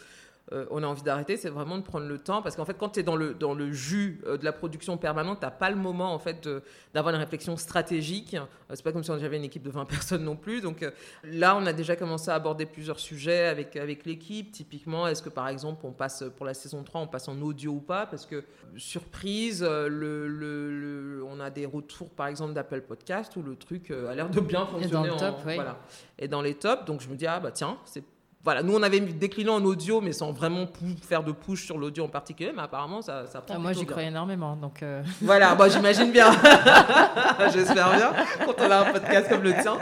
[0.53, 2.43] euh, on a envie d'arrêter, c'est vraiment de prendre le temps.
[2.43, 4.99] Parce qu'en fait, quand tu es dans le, dans le jus euh, de la production
[4.99, 6.49] permanente, tu n'as pas le moment en fait,
[6.93, 8.35] d'avoir une réflexion stratégique.
[8.35, 10.61] Euh, c'est pas comme si on avait une équipe de 20 personnes non plus.
[10.61, 10.85] Donc
[11.25, 14.53] là, on a déjà commencé à aborder plusieurs sujets avec, avec l'équipe.
[14.53, 17.73] Typiquement, est-ce que par exemple, on passe pour la saison 3, on passe en audio
[17.73, 18.05] ou pas?
[18.05, 18.45] Parce que,
[18.77, 24.29] surprise, le, on a des retours par exemple d'Apple Podcast où le truc a l'air
[24.29, 24.87] de bien fonctionner.
[24.87, 25.75] Et dans, le top,
[26.19, 26.85] Et dans les tops.
[26.85, 28.05] Donc je me dis, ah bah tiens, c'est
[28.45, 30.67] voilà, nous on avait décliné en audio, mais sans vraiment
[31.01, 33.55] faire de push sur l'audio en particulier, mais apparemment ça, ça prend.
[33.55, 34.83] Ah, moi j'y crois énormément, donc.
[34.83, 35.03] Euh.
[35.23, 36.31] Voilà, bah, j'imagine bien.
[37.53, 38.13] J'espère bien.
[38.45, 39.79] Quand on a un podcast comme le tien,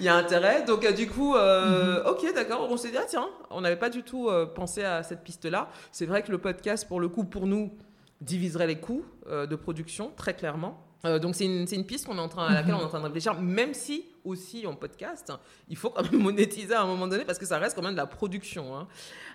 [0.00, 0.64] il y a intérêt.
[0.64, 2.10] Donc euh, du coup, euh, mhm.
[2.10, 5.22] ok, d'accord, on s'est dit ah, tiens, on n'avait pas du tout pensé à cette
[5.22, 5.68] piste-là.
[5.92, 7.70] C'est vrai que le podcast, pour le coup, pour nous,
[8.22, 10.85] diviserait les coûts de production très clairement.
[11.06, 12.88] Euh, donc c'est une, une, piste qu'on est en train, à laquelle on est en
[12.88, 15.32] train de réfléchir, même si aussi en podcast,
[15.68, 17.92] il faut quand même monétiser à un moment donné parce que ça reste quand même
[17.92, 18.76] de la production.
[18.76, 18.88] Hein.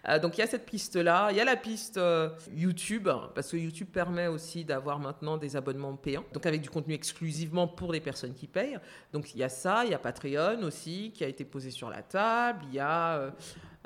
[0.10, 3.50] Euh, donc il y a cette piste-là, il y a la piste euh, YouTube, parce
[3.52, 7.94] que YouTube permet aussi d'avoir maintenant des abonnements payants, donc avec du contenu exclusivement pour
[7.94, 8.78] les personnes qui payent.
[9.14, 11.90] Donc il y a ça, il y a Patreon aussi qui a été posé sur
[11.90, 13.32] la table, il y a...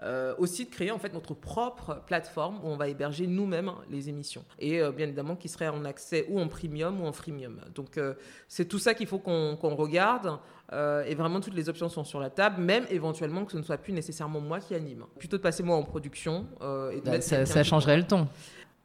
[0.03, 4.09] Euh, aussi de créer en fait notre propre plateforme où on va héberger nous-mêmes les
[4.09, 7.61] émissions et euh, bien évidemment qui serait en accès ou en premium ou en freemium.
[7.73, 8.13] Donc euh,
[8.49, 10.37] c'est tout ça qu'il faut qu'on regarde
[10.73, 13.77] et vraiment toutes les options sont sur la table, même éventuellement que ce ne soit
[13.77, 15.05] plus nécessairement moi qui anime.
[15.17, 16.47] Plutôt de passer moi en production
[16.91, 18.27] et bah, ça, ça changerait le ton.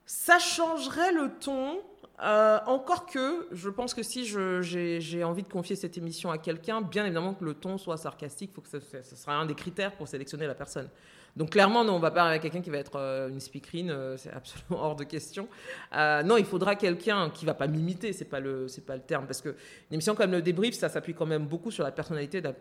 [0.05, 1.81] Ça changerait le ton.
[2.23, 6.83] Euh, encore que, je pense que si j'ai envie de confier cette émission à quelqu'un,
[6.83, 9.93] bien évidemment que le ton soit sarcastique, faut que ce, ce sera un des critères
[9.93, 10.89] pour sélectionner la personne.
[11.37, 14.17] Donc clairement, non, on va pas avec quelqu'un qui va être euh, une speakerine, euh,
[14.17, 15.49] c'est absolument hors de question.
[15.93, 19.27] Non, il faudra quelqu'un qui va pas m'imiter, c'est pas le c'est pas le terme,
[19.27, 22.41] parce que une émission comme le débrief, ça s'appuie quand même beaucoup sur la personnalité
[22.41, 22.55] de,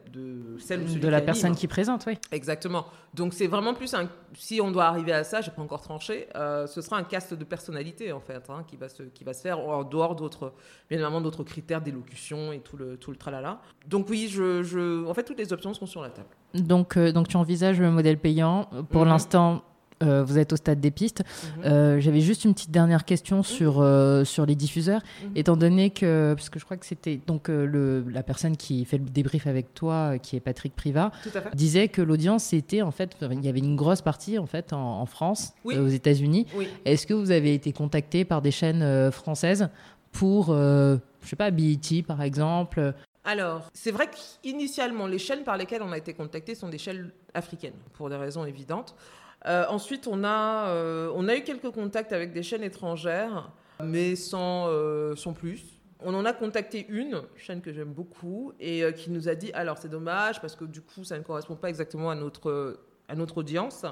[0.59, 2.17] celle de la personne qui présente, oui.
[2.31, 2.87] Exactement.
[3.13, 6.27] Donc c'est vraiment plus un, si on doit arriver à ça, j'ai pas encore tranché,
[6.33, 9.41] ce sera un cast de personnalité en fait, hein, qui va se qui va se
[9.41, 10.53] faire en dehors d'autres,
[10.89, 13.59] bien évidemment d'autres critères d'élocution et tout le tout le tralala.
[13.87, 16.27] Donc oui, je, je, en fait toutes les options sont sur la table.
[16.53, 18.69] Donc, euh, donc tu envisages le modèle payant.
[18.89, 19.09] Pour mhm.
[19.09, 19.63] l'instant,
[20.03, 21.23] euh, vous êtes au stade des pistes.
[21.57, 21.63] Mhm.
[21.65, 23.43] Euh, j'avais juste une petite dernière question mhm.
[23.43, 23.73] sur,
[24.25, 25.01] sur les diffuseurs,
[25.35, 28.97] étant donné que, parce que je crois que c'était donc le, la personne qui fait
[28.97, 31.11] le débrief avec toi, qui est Patrick Privat,
[31.53, 35.05] disait que l'audience était en fait, il y avait une grosse partie en fait en,
[35.05, 36.45] France, aux États-Unis.
[36.85, 39.69] Est-ce que vous avez été contacté par des chaînes françaises
[40.11, 42.93] pour, je sais pas, BET par exemple,
[43.25, 47.11] alors, c'est vrai qu'initialement, les chaînes par lesquelles on a été contacté sont des chaînes
[47.33, 48.95] africaines, pour des raisons évidentes.
[49.45, 53.51] Euh, ensuite, on a, euh, on a eu quelques contacts avec des chaînes étrangères,
[53.83, 55.63] mais sans, euh, sans plus.
[56.01, 59.77] On en a contacté une, chaîne que j'aime beaucoup, et qui nous a dit alors
[59.77, 63.85] c'est dommage parce que du coup ça ne correspond pas exactement à notre audience.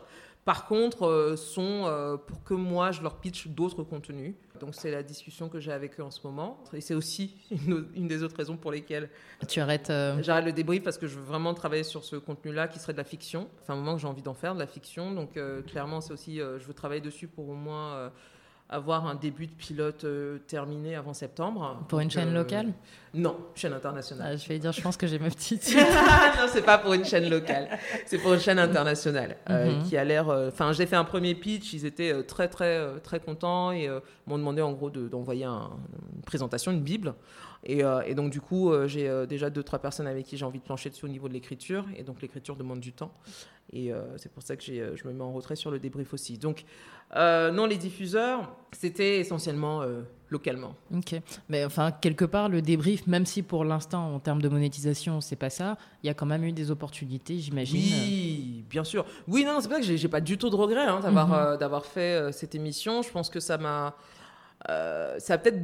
[0.48, 4.34] Par contre, sont pour que moi je leur pitch d'autres contenus.
[4.60, 6.64] Donc c'est la discussion que j'ai avec eux en ce moment.
[6.74, 7.36] Et c'est aussi
[7.96, 9.10] une, des autres raisons pour lesquelles
[9.48, 9.90] tu arrêtes.
[9.90, 12.94] Euh, j'arrête le débrief parce que je veux vraiment travailler sur ce contenu-là qui serait
[12.94, 13.48] de la fiction.
[13.62, 15.12] Enfin, un moment que j'ai envie d'en faire de la fiction.
[15.12, 18.12] Donc euh, clairement, c'est aussi, euh, je veux travailler dessus pour au moins
[18.70, 21.84] avoir un début de pilote euh, terminé avant septembre.
[21.88, 22.74] Pour une chaîne euh, locale
[23.14, 24.34] Non, chaîne internationale.
[24.34, 25.74] Ah, je vais dire, je pense que j'ai ma petite.
[25.76, 27.70] non, c'est pas pour une chaîne locale,
[28.06, 29.84] c'est pour une chaîne internationale euh, mhm.
[29.84, 30.28] qui a l'air.
[30.28, 33.90] Enfin, j'ai fait un premier pitch, ils étaient très très très contents et
[34.26, 37.14] m'ont demandé en gros d'envoyer une présentation, une bible.
[37.70, 40.64] Et, et donc du coup, j'ai déjà deux trois personnes avec qui j'ai envie de
[40.64, 43.12] plancher dessus au niveau de l'écriture et donc l'écriture demande du temps.
[43.74, 46.38] Et c'est pour ça que je me mets en retrait sur le débrief aussi.
[46.38, 46.64] Donc
[47.16, 50.76] euh, non, les diffuseurs, c'était essentiellement euh, localement.
[50.94, 51.16] Ok.
[51.48, 55.38] Mais enfin, quelque part, le débrief, même si pour l'instant, en termes de monétisation, c'est
[55.38, 57.80] pas ça, il y a quand même eu des opportunités, j'imagine.
[57.80, 59.06] Oui, bien sûr.
[59.28, 61.64] Oui, non, c'est pas que j'ai pas du tout de regret hein, d'avoir mhm.
[61.64, 63.02] euh, fait cette émission.
[63.02, 63.96] Je pense que ça m'a.
[64.68, 65.62] ça a peut-être,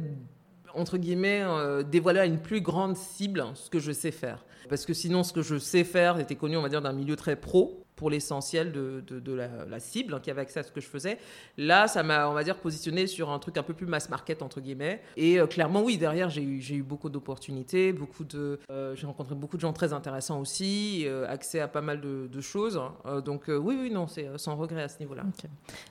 [0.74, 1.42] entre guillemets,
[1.90, 4.44] dévoilé à une plus grande cible ce que je sais faire.
[4.68, 7.16] Parce que sinon, ce que je sais faire était connu, on va dire, d'un milieu
[7.16, 10.80] très pro pour l'essentiel de, de, la, cible hein, qui avait accès à ce que
[10.80, 11.18] je faisais.
[11.56, 14.42] Là, ça m'a, on va dire, positionné sur un truc un peu plus mass market,
[14.42, 15.00] entre guillemets.
[15.16, 19.06] Et euh, clairement, oui, derrière, j'ai eu, j'ai eu beaucoup d'opportunités, beaucoup de, euh, j'ai
[19.06, 22.76] rencontré beaucoup de gens très intéressants aussi, euh, accès à pas mal de, choses.
[22.76, 23.20] Hein.
[23.20, 25.22] donc, oui, oui, non, c'est sans regret à ce niveau-là.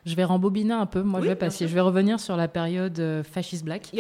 [0.05, 1.01] Je vais rembobiner un peu.
[1.01, 1.67] Moi, je vais passer.
[1.67, 3.91] Je vais revenir sur la période fasciste black.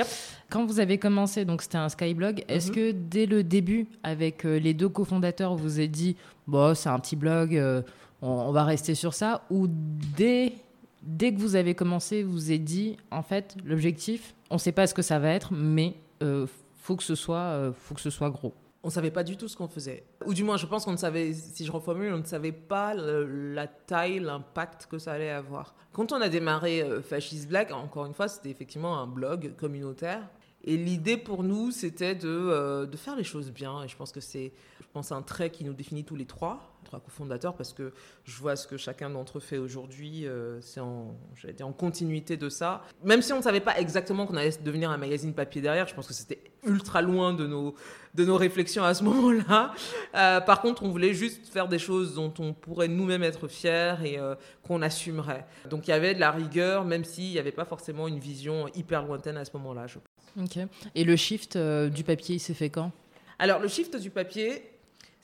[0.49, 2.75] Quand vous avez commencé, donc c'était un Skyblog, est-ce mhm.
[2.75, 6.15] que dès le début, avec les deux cofondateurs, vous avez dit
[6.47, 7.81] bon, c'est un petit blog, euh,
[8.21, 10.53] on, va rester sur ça Ou dès,
[11.01, 14.87] dès que vous avez commencé, vous êtes dit, en fait, l'objectif, on ne sait pas
[14.87, 16.47] ce que ça va être, mais euh,
[16.81, 18.53] faut que ce soit, euh, faut que ce soit gros.
[18.83, 20.03] On ne savait pas du tout ce qu'on faisait.
[20.25, 22.93] Ou du moins, je pense qu'on ne savait, si je reformule, on ne savait pas
[22.93, 25.73] la taille, l'impact que ça allait avoir.
[25.93, 30.27] Quand on a démarré Fascist Black, encore une fois, c'était effectivement un blog communautaire.
[30.65, 33.83] Et l'idée pour nous, c'était de, de, faire les choses bien.
[33.83, 34.51] Et je pense que c'est
[34.93, 36.77] pense, un trait qui nous définit tous les trois.
[36.83, 37.93] trois cofondateurs, parce que
[38.25, 40.27] je vois ce que chacun d'entre eux fait aujourd'hui.
[40.27, 42.83] euh, c'est en, j'allais dire, en continuité de ça.
[43.03, 45.95] Même si on ne savait pas exactement qu'on allait devenir un magazine papier derrière, je
[45.95, 47.73] pense que c'était ultra loin de nos,
[48.13, 49.73] de nos réflexions à ce moment-là.
[50.15, 53.95] Euh, par contre, on voulait juste faire des choses dont on pourrait nous-mêmes être fiers
[54.05, 55.47] et euh, qu'on assumerait.
[55.69, 58.67] Donc il y avait de la rigueur, même s'il n'y avait pas forcément une vision
[58.75, 59.87] hyper lointaine à ce moment-là.
[59.87, 59.97] Je
[60.39, 60.57] Ok.
[60.95, 62.91] Et le shift du papier, il s'est fait quand?
[63.39, 64.63] Alors, le shift du papier,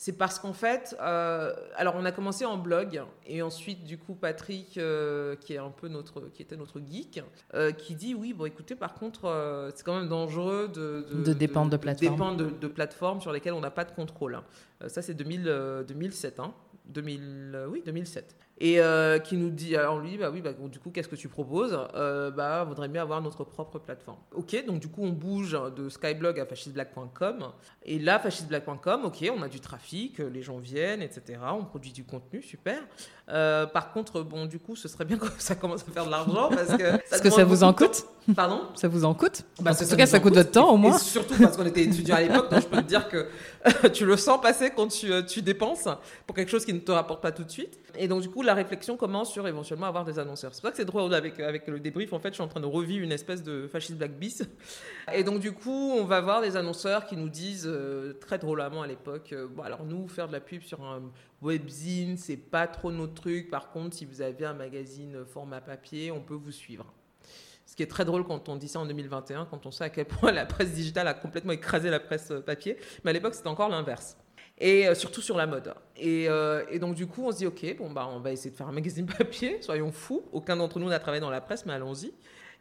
[0.01, 4.15] c'est parce qu'en fait, euh, alors on a commencé en blog et ensuite, du coup,
[4.15, 7.21] Patrick, euh, qui est un peu notre, qui était notre geek,
[7.53, 11.69] euh, qui dit oui, bon, écoutez, par contre, c'est quand même dangereux de, De dépendre
[11.69, 12.13] de plateformes.
[12.15, 14.35] dépendre de, de plateformes sur lesquelles on n'a pas de contrôle.
[14.35, 14.43] hein.
[14.87, 16.53] Ça, c'est 2000, euh, 2007, hein.
[16.85, 18.37] 2000, euh, oui, 2007.
[18.61, 21.29] Et euh, qui nous dit, alors lui, bah oui, bah, du coup, qu'est-ce que tu
[21.29, 21.79] proposes?
[21.95, 24.19] Euh, Bah, on voudrait bien avoir notre propre plateforme.
[24.33, 27.51] Ok, donc du coup, on bouge de Skyblog à fascistblack.com.
[27.83, 31.39] Et là, fascistblack.com, ok, on a du trafic, les gens viennent, etc.
[31.53, 32.81] On produit du contenu, super.
[33.31, 36.11] Euh, par contre, bon, du coup, ce serait bien que ça commence à faire de
[36.11, 36.95] l'argent parce que.
[37.13, 38.05] Est-ce que ça vous en coûte.
[38.35, 38.61] Pardon?
[38.75, 40.97] Ça vous en coûte Bah, En tout cas, ça coûte votre temps au Et moins.
[40.97, 43.27] surtout parce qu'on était étudiants à l'époque, donc je peux te dire que
[43.93, 45.87] tu le sens passer quand tu, euh, tu dépenses
[46.27, 47.79] pour quelque chose qui ne te rapporte pas tout de suite.
[47.97, 50.53] Et donc, du coup, la réflexion commence sur éventuellement avoir des annonceurs.
[50.53, 52.13] C'est pour ça que c'est drôle avec, avec le débrief.
[52.13, 54.43] En fait, je suis en train de revivre une espèce de fasciste black bis.
[55.13, 58.83] Et donc, du coup, on va voir des annonceurs qui nous disent euh, très drôlement
[58.83, 61.01] à l'époque euh, Bon, alors, nous, faire de la pub sur un
[61.41, 63.49] webzine, c'est pas trop notre truc.
[63.49, 66.93] Par contre, si vous avez un magazine format papier, on peut vous suivre.
[67.65, 69.89] Ce qui est très drôle quand on dit ça en 2021, quand on sait à
[69.89, 72.77] quel point la presse digitale a complètement écrasé la presse euh, papier.
[73.03, 74.17] Mais à l'époque, c'était encore l'inverse.
[74.59, 75.73] Et euh, surtout sur la mode.
[75.95, 78.55] Et, euh, donc, du coup, on se dit, OK, bon, bah, on va essayer de
[78.55, 80.23] faire un magazine papier, soyons fous.
[80.31, 82.13] Aucun d'entre nous n'a travaillé dans la presse, mais allons-y.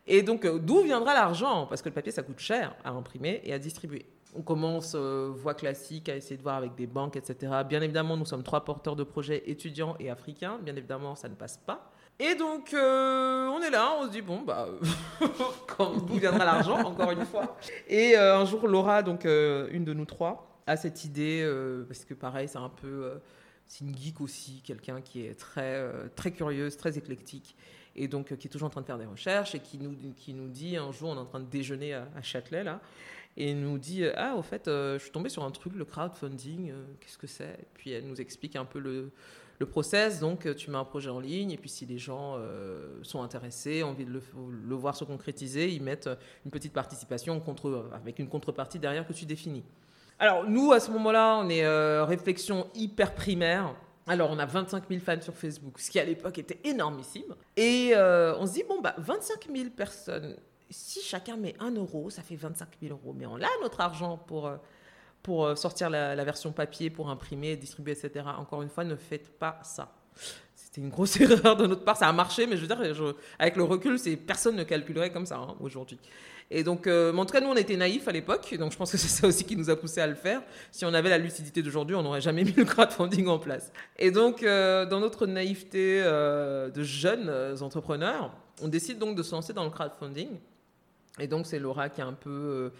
[0.07, 1.67] Et donc, euh, d'où viendra l'argent?
[1.67, 4.07] Parce que le papier, ça coûte cher à imprimer et à distribuer.
[4.39, 7.53] On commence, euh, voie classique, à essayer de voir avec des banques, etc.
[7.69, 10.61] Bien évidemment, nous sommes trois porteurs de projets étudiants et africains.
[10.63, 11.91] Bien évidemment, ça ne passe pas.
[12.21, 14.69] Et donc, euh, on est là, on se dit, bon, bah,
[15.77, 17.57] quand- d'où viendra l'argent, encore une fois.
[17.89, 21.45] Et euh, un jour, Laura, donc euh, une de nous trois, a cette idée,
[21.89, 23.11] parce que pareil, c'est un peu.
[23.67, 25.83] c'est une geek aussi, quelqu'un qui est très,
[26.15, 27.57] très curieuse, très éclectique,
[27.97, 30.33] et donc qui est toujours en train de faire des recherches, et qui nous, qui
[30.35, 32.81] nous dit un jour, on est en train de déjeuner à, à Châtelet, là,
[33.39, 35.85] et nous dit, euh, ah, au fait, euh, je suis tombée sur un truc, le
[35.85, 37.45] crowdfunding, euh, qu'est-ce que c'est?
[37.45, 39.13] Et puis elle nous explique un peu le,
[39.61, 40.19] le process.
[40.19, 42.37] Donc, tu mets un projet en ligne, et puis si les gens
[43.03, 46.11] sont intéressés, ont envie de le, voir se concrétiser, ils mettent
[46.45, 49.65] une petite participation contre, avec une contrepartie derrière que tu définis.
[50.21, 51.67] Alors, nous, à ce moment-là, on est
[52.03, 53.75] réflexion hyper primaire.
[54.07, 57.35] Alors, on a 25 000 fans sur Facebook, ce qui à l'époque était énormissime.
[57.57, 60.37] Et on se dit, bon, bah, 25 000 personnes,
[60.71, 63.15] si chacun met 1 euro, ça fait 25 000 euros.
[63.17, 64.57] Mais on a notre argent pour, euh,
[65.23, 68.27] pour euh, sortir la, version papier, pour imprimer, distribuer, etc.
[68.39, 69.93] Encore une fois, ne faites pas ça.
[70.55, 71.97] C'était une grosse erreur de notre part.
[71.97, 75.37] Ça a marché, mais je veux dire, avec le recul, personne ne calculerait comme ça
[75.37, 75.99] hein, aujourd'hui.
[76.51, 78.91] Et donc, euh, en tout cas, nous, on était naïfs à l'époque, donc je pense
[78.91, 80.43] que c'est ça aussi qui nous a poussé à le faire.
[80.71, 83.73] Si on avait la lucidité d'aujourd'hui, on n'aurait jamais mis le crowdfunding en place.
[83.99, 87.31] Et donc, euh, dans notre naïveté de jeunes
[87.63, 90.29] entrepreneurs, on décide donc de se lancer dans le crowdfunding.
[91.19, 92.73] Et donc, c'est Laura qui a un peu,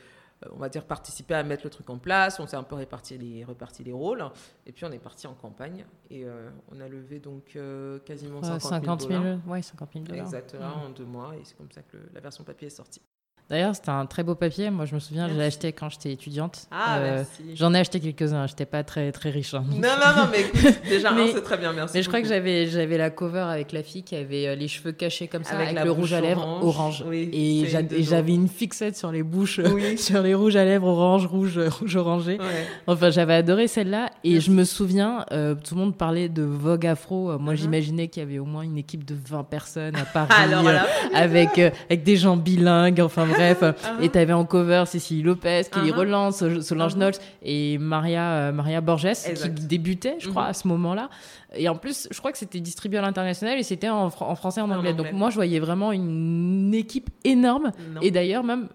[0.45, 2.39] euh, on va dire, participé à mettre le truc en place.
[2.41, 4.25] On s'est un peu réparti les, réparti les rôles.
[4.67, 5.85] Et puis, on est parti en campagne.
[6.11, 9.39] Et euh, on a levé donc euh, quasiment Ouais, 50 000 dollars.
[9.47, 10.25] ouais, 50 000 dollars.
[10.25, 11.35] Exactement, en deux mois.
[11.37, 13.03] Et c'est comme ça que le- la version papier est sortie.
[13.51, 14.69] D'ailleurs, c'était un très beau papier.
[14.71, 16.67] Moi, je me souviens, je l'ai acheté quand j'étais étudiante.
[16.71, 17.57] Ah, Euh, merci.
[17.57, 18.47] J'en ai acheté quelques-uns.
[18.47, 19.55] J'étais pas très très riche.
[19.55, 19.65] hein.
[19.71, 21.97] Non, non, non, mais écoute, déjà, c'est très bien, merci.
[21.97, 24.69] Mais je crois que j'avais j'avais la cover avec la fille qui avait euh, les
[24.69, 27.01] cheveux cachés comme ça, Avec le rouge à lèvres orange.
[27.01, 27.05] orange.
[27.07, 29.97] Oui, et j'avais une fixette sur les bouches, Oui.
[29.99, 32.39] sur les rouges à lèvres orange, rouge, rouge orangé.
[32.39, 32.67] Ouais.
[32.87, 34.11] Enfin, j'avais adoré celle-là.
[34.25, 34.47] Et Merci.
[34.47, 37.31] je me souviens, euh, tout le monde parlait de Vogue Afro.
[37.31, 37.59] Euh, Moi, Mhm.
[37.59, 40.33] j'imaginais qu'il y avait au moins une équipe de 20 personnes à Paris.
[40.37, 40.77] Alors, euh,
[41.15, 43.63] avec, avec des gens bilingues, enfin bref.
[43.63, 44.03] Uh-huh.
[44.03, 45.97] Et t'avais en cover Cécile Lopez qui les Uh-huh.
[45.99, 46.99] relance, Sol- Solange Uh-huh.
[46.99, 49.55] Knowles et Maria, euh, Maria Borges Exact.
[49.55, 50.49] qui débutait, je crois, Mhm.
[50.51, 51.11] à ce moment-là.
[51.57, 54.35] Et en plus, je crois que c'était distribué à l'international et c'était en, fr- en
[54.35, 54.93] français et en En anglais.
[54.93, 57.73] Donc moi, je voyais vraiment une équipe énorme.
[57.95, 58.01] Non.
[58.03, 58.69] Et d'ailleurs, même,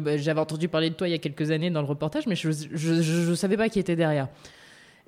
[0.00, 2.36] bah, j'avais entendu parler de toi il y a quelques années dans le reportage, mais
[2.36, 2.48] je
[3.30, 4.28] ne savais pas qui était derrière.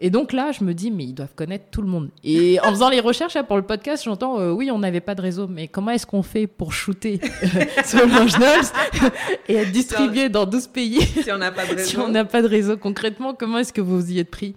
[0.04, 2.10] Et donc là, je me dis, mais ils doivent connaître tout le monde.
[2.22, 5.14] Et en faisant les recherches là, pour le podcast, j'entends, euh, oui, on n'avait pas
[5.14, 9.10] de réseau, mais comment est-ce qu'on fait pour shooter euh, Solange Knowles
[9.48, 12.02] et être distribué dans 12 pays si on n'a pas de si raison.
[12.02, 14.54] on n'a pas de réseau Concrètement, comment est-ce que vous y êtes pris?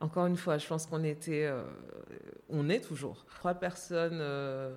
[0.00, 1.64] Encore une fois, je pense qu'on était, euh,
[2.48, 4.74] on est toujours trois personnes euh,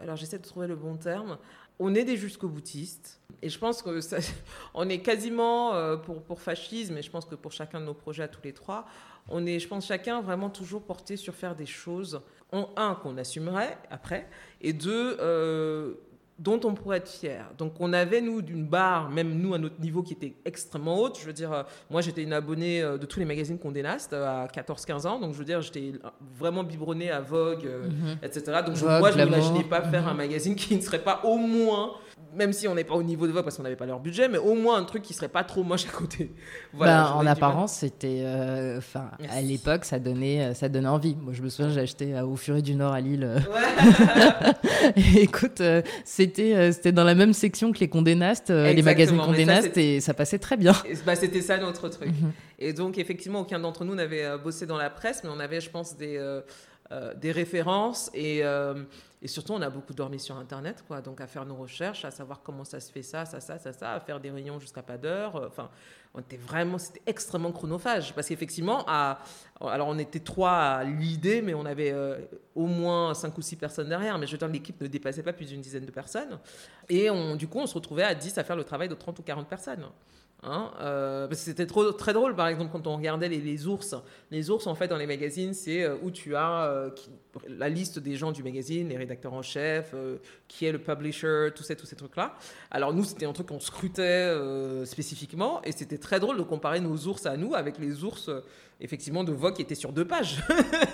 [0.00, 1.38] alors j'essaie de trouver le bon terme.
[1.78, 3.20] On est des jusqu'au boutistes.
[3.40, 4.18] Et je pense que ça,
[4.74, 7.94] on est quasiment euh, pour, pour fascisme, et je pense que pour chacun de nos
[7.94, 8.86] projets à tous les trois,
[9.28, 12.20] on est, je pense, chacun vraiment toujours porté sur faire des choses,
[12.50, 14.28] en un, qu'on assumerait après,
[14.60, 15.94] et deux, euh,
[16.38, 17.50] dont on pourrait être fier.
[17.58, 21.18] Donc on avait, nous, d'une barre, même nous à notre niveau, qui était extrêmement haute.
[21.20, 24.12] Je veux dire, euh, moi j'étais une abonnée euh, de tous les magazines Condé Nast
[24.12, 25.92] à 14-15 ans, donc je veux dire, j'étais
[26.38, 28.18] vraiment biberonnée à Vogue, mhm.
[28.22, 28.62] etc.
[28.64, 30.08] Donc moi je n'imaginais pas faire mhm.
[30.08, 31.92] un magazine qui ne serait pas au moins
[32.34, 34.28] même si on n'est pas au niveau de Vogue parce qu'on n'avait pas leur budget,
[34.28, 36.32] mais au moins un truc qui serait pas trop moche à côté.
[36.74, 41.16] Voilà, ben, en apparence, c'était, euh, enfin, à l'époque, ça donnait, euh, ça donnait envie.
[41.16, 43.24] Moi, je me souviens, j'ai acheté au Furet du Nord à Lille.
[43.24, 44.52] Euh.
[45.16, 45.62] écoute,
[46.04, 50.00] c'était, c'était dans la même section que les Condé Nast, les magazines Condé Nast, et
[50.00, 50.74] ça passait très bien.
[51.06, 52.08] Bah, c'était ça notre truc.
[52.08, 52.32] Mhm.
[52.58, 55.70] Et donc, effectivement, aucun d'entre nous n'avait bossé dans la presse, mais on avait, je
[55.70, 56.18] pense, des
[56.90, 58.82] euh, des références et, euh,
[59.20, 62.10] et, surtout on a beaucoup dormi sur internet quoi donc à faire nos recherches à
[62.10, 64.82] savoir comment ça se fait ça ça ça ça ça à faire des réunions jusqu'à
[64.82, 65.68] pas d'heure euh, enfin
[66.14, 71.52] on était vraiment c'était extrêmement chronophage parce qu'effectivement alors on était trois à l'idée mais
[71.52, 71.94] on avait
[72.54, 75.34] au moins cinq ou six personnes derrière mais je veux dire l'équipe ne dépassait pas
[75.34, 76.38] plus d'une dizaine de personnes
[76.88, 79.18] et on, du coup on se retrouvait à 10 à faire le travail de 30
[79.18, 79.84] ou 40 personnes
[80.44, 83.96] Hein, euh, c'était trop, très drôle, par exemple, quand on regardait les, ours.
[84.30, 86.90] Les ours, en fait, dans les magazines, c'est euh, où tu as euh,
[87.48, 89.94] la liste des gens du magazine, les rédacteurs en chef,
[90.46, 92.36] qui est le publisher, tous ces, tous ces trucs-là.
[92.70, 94.32] Alors, nous, c'était un truc qu'on scrutait
[94.84, 98.30] spécifiquement, et c'était très drôle de comparer nos ours à nous avec les ours,
[98.80, 100.42] effectivement, de Vogue qui étaient sur deux pages.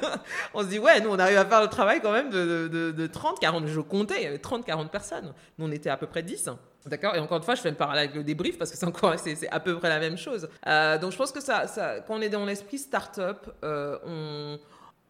[0.54, 2.92] on se dit, ouais, nous, on arrive à faire le travail quand même de, de,
[2.92, 5.34] de 30, 40, je comptais, il y avait 30, 40 personnes.
[5.58, 6.50] Nous, on était à peu près 10.
[6.86, 8.86] D'accord Et encore une fois, je fais le parallèle avec le débrief parce que c'est
[8.86, 10.48] encore c'est, à peu près la même chose.
[10.66, 11.66] Euh, donc je pense que ça,
[12.06, 14.58] quand on est dans l'esprit start-up, euh, on,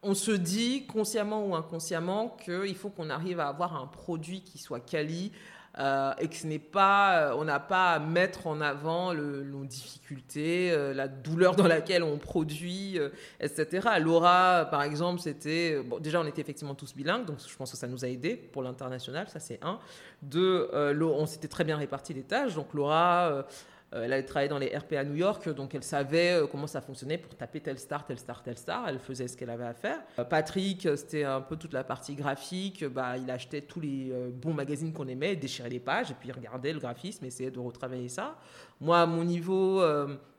[0.01, 4.57] on, se dit consciemment ou inconsciemment qu'il faut qu'on arrive à avoir un produit qui
[4.57, 5.33] soit quali,
[5.77, 9.43] euh, et que ce n'est pas, euh, on n'a pas à mettre en avant le,
[9.43, 12.97] nos difficultés, euh, la douleur dans laquelle on produit,
[13.39, 13.87] etc.
[13.99, 17.77] Laura, par exemple, c'était, bon, déjà on était effectivement tous bilingues, donc je pense que
[17.77, 19.79] ça nous a aidé pour l'international, ça c'est un.
[20.21, 23.45] Deux, on s'était très bien réparti les tâches, donc Laura
[23.91, 26.81] elle avait travaillé dans les RP à New York, donc elle savait euh, comment ça
[26.81, 28.87] fonctionnait pour taper telle star, telle star, telle star.
[28.89, 29.99] Elle faisait ce qu'elle avait à faire.
[30.19, 32.83] Euh, Patrick, c'était un peu toute la partie graphique.
[32.85, 36.73] Bah, il achetait tous les bons magazines qu'on aimait, déchirait les pages et puis regardait
[36.73, 38.37] le graphisme, essayait de retravailler ça.
[38.81, 39.83] Moi, mon niveau,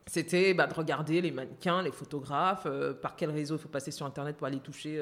[0.05, 2.67] c'était bah, de regarder les mannequins, les photographes,
[3.01, 5.01] par quel réseau il faut passer sur Internet pour aller toucher.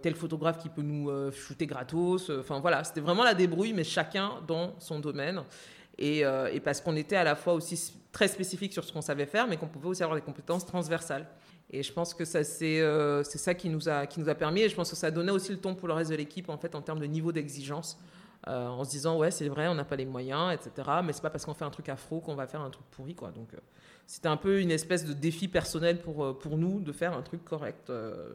[0.00, 2.30] tel photographe qui peut nous shooter gratos.
[2.30, 5.42] Enfin voilà, c'était vraiment la débrouille, mais chacun dans son domaine.
[6.00, 9.26] Euh, et, parce qu'on était à la fois aussi très spécifique sur ce qu'on savait
[9.26, 11.26] faire, mais qu'on pouvait aussi avoir des compétences transversales.
[11.70, 14.68] Et je pense que euh, c'est ça qui nous, a, qui nous a permis, et
[14.68, 16.74] je pense que ça donnait aussi le ton pour le reste de l'équipe, en fait,
[16.74, 17.98] en termes de niveau d'exigence,
[18.46, 21.20] euh, en se disant, ouais, c'est vrai, on n'a pas les moyens, etc., mais c'est
[21.20, 23.30] pas parce qu'on fait un truc afro qu'on va faire un truc pourri, quoi.
[23.32, 23.50] Donc,
[24.06, 27.44] c'était un peu une espèce de défi personnel pour, pour nous de faire un truc
[27.44, 27.92] correct,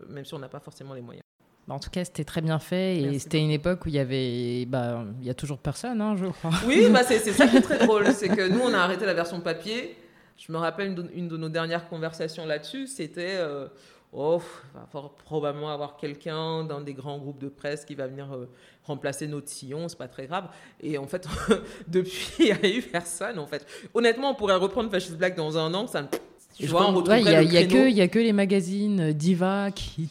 [0.09, 1.23] même si on n'a pas forcément les moyens.
[1.69, 4.65] En tout cas, c'était très bien fait et c'était une époque où il y avait,
[4.65, 6.51] bah, il y a toujours personne, hein, je crois.
[6.67, 9.13] Oui, bah, c'est ça qui est très drôle, c'est que nous, on a arrêté la
[9.13, 9.95] version papier.
[10.37, 13.67] Je me rappelle une de, nos dernières conversations là-dessus, c'était, euh,
[14.11, 14.41] oh,
[14.73, 18.49] va probablement avoir quelqu'un dans des grands groupes de presse qui va venir euh,
[18.83, 20.49] remplacer notre sillon, c'est pas très grave.
[20.81, 21.25] Et en fait,
[21.87, 23.39] depuis, il n'y a eu personne.
[23.39, 26.09] En fait, honnêtement, on pourrait reprendre Fascist Black dans un an, ça.
[26.55, 30.09] Tu vois, on il n'y a, y a, que, a que les magazines Diva qui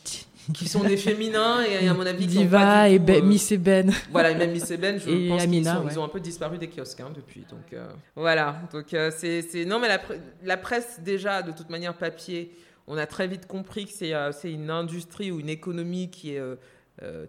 [0.53, 4.34] qui sont des féminins et à mon avis Diva et ben, Miss Eben voilà et
[4.34, 7.45] même Miss Eben je pense qu'ils ils ont un peu disparu des kiosques hein, depuis
[7.49, 7.86] donc euh,
[8.16, 10.01] voilà donc euh, c'est non mais la,
[10.45, 12.53] la, presse déjà de toute manière papier
[12.86, 16.43] on a très vite compris que c'est c'est une industrie ou une économie qui est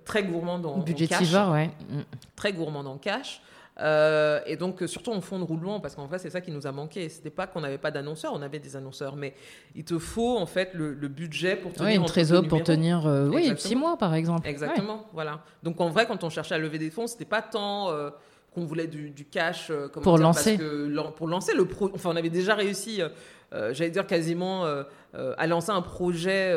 [0.06, 1.70] très gourmande en, budgétivore ouais.
[1.90, 2.02] Mm.
[2.36, 3.42] très gourmande en cash
[3.80, 6.68] euh, et donc, surtout en fond de roulement, parce qu'en fait, c'est ça qui nous
[6.68, 7.10] a manqué.
[7.10, 9.34] C'était pas qu'on n'avait pas d'annonceurs, on avait des annonceurs, mais
[9.76, 11.90] il te faut en fait le, budget pour tenir.
[11.90, 14.48] Oui, une trésor pour tenir, euh, oui, six mois par exemple.
[14.48, 15.44] Exactement, voilà.
[15.64, 18.10] Donc en vrai, quand on cherchait à lever des fonds, c'était pas tant euh,
[18.54, 20.58] qu'on voulait du, cash pour lancer.
[20.58, 23.02] Parce que, pour lancer le pro, enfin, on avait déjà réussi,
[23.52, 24.66] j'allais dire quasiment,
[25.16, 26.56] à lancer un projet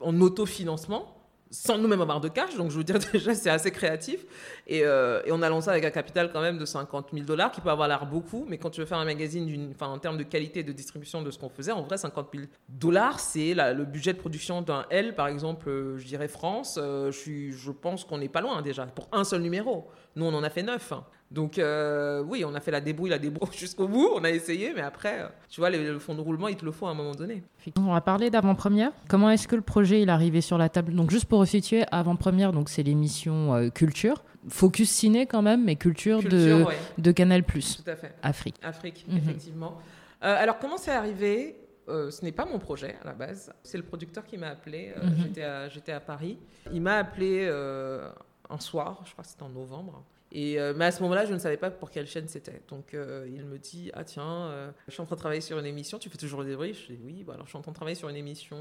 [0.00, 1.19] en autofinancement
[1.50, 2.56] sans nous-mêmes avoir de cash.
[2.56, 4.24] Donc, je veux dire, déjà, c'est assez créatif.
[4.66, 7.50] Et, euh, et, on a lancé avec un capital quand même de 50 000 dollars,
[7.50, 10.22] qui peut avoir l'air beaucoup, mais quand tu veux faire un magazine en termes de
[10.22, 13.84] qualité et de distribution de ce qu'on faisait, en vrai, 50 000 dollars, c'est le
[13.84, 16.78] budget de production d'un L, par exemple, euh, je dirais France.
[16.80, 19.88] Euh, je, je pense qu'on n'est pas loin déjà, pour un seul numéro.
[20.16, 20.92] Nous, on en a fait neuf.
[21.30, 24.72] Donc euh, oui, on a fait la débrouille, la débrouille jusqu'au bout, on a essayé,
[24.74, 26.94] mais après, euh, tu vois, le, fond de roulement, il te le faut à un
[26.94, 27.42] moment donné.
[27.78, 28.90] On va parler d'avant-première.
[29.08, 30.92] Comment est-ce que le projet est arrivé sur la table?
[30.94, 35.76] Donc juste pour resituer, avant-première, donc c'est l'émission euh, Culture focus ciné quand même, mais
[35.76, 36.76] culture, Culture, de, ouais.
[36.98, 37.44] de Canal+.
[37.44, 38.14] Tout à fait.
[38.22, 38.56] Afrique.
[38.62, 39.18] Afrique, Mhm.
[39.18, 39.78] effectivement.
[40.24, 41.56] Euh, alors, comment c'est arrivé?
[41.88, 43.52] Euh, Ce n'est pas mon projet à la base.
[43.62, 44.92] C'est le producteur qui m'a appelé.
[44.96, 45.68] Euh, Mhm.
[45.70, 46.38] J'étais à, Paris.
[46.72, 48.10] Il m'a appelé euh,
[48.48, 50.04] un soir, je crois que c'était en novembre.
[50.34, 52.62] Euh, mais à ce moment-là, je ne savais pas pour quelle chaîne c'était.
[52.68, 55.58] Donc, euh, il me dit Ah, tiens, euh, je suis en train de travailler sur
[55.58, 55.98] une émission.
[55.98, 57.76] Tu fais toujours des débriefs Je dis Oui, bah, alors je suis en train de
[57.76, 58.58] travailler sur une émission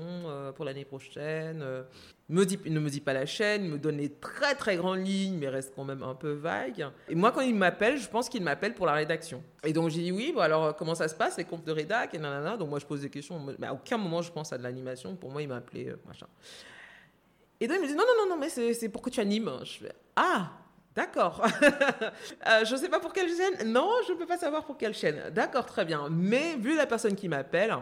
[0.56, 1.64] pour l'année prochaine.
[2.30, 2.36] Il
[2.74, 5.50] ne me dit pas la chaîne, il me donne les très très grandes lignes, mais
[5.50, 6.88] reste quand même un peu vague.
[7.08, 9.44] Et moi, quand il m'appelle, je pense qu'il m'appelle pour la rédaction.
[9.64, 12.14] Et donc j'ai dit oui, bon, alors comment ça se passe, les comptes de rédac?
[12.14, 12.58] Et nanana.
[12.58, 15.16] Donc moi je pose des questions, mais à aucun moment je pense à de l'animation.
[15.16, 16.28] Pour moi, il m'a appelé machin.
[17.60, 19.52] Et donc il me dit non, non, non, non, mais c'est pour que tu animes.
[19.64, 20.52] Je fais ah,
[21.00, 21.42] d'accord.
[22.48, 23.72] Euh, je ne sais pas pour quelle chaîne.
[23.72, 25.18] Non, je ne peux pas savoir pour quelle chaîne.
[25.34, 26.08] D'accord, très bien.
[26.10, 27.76] Mais vu la personne qui m'appelle,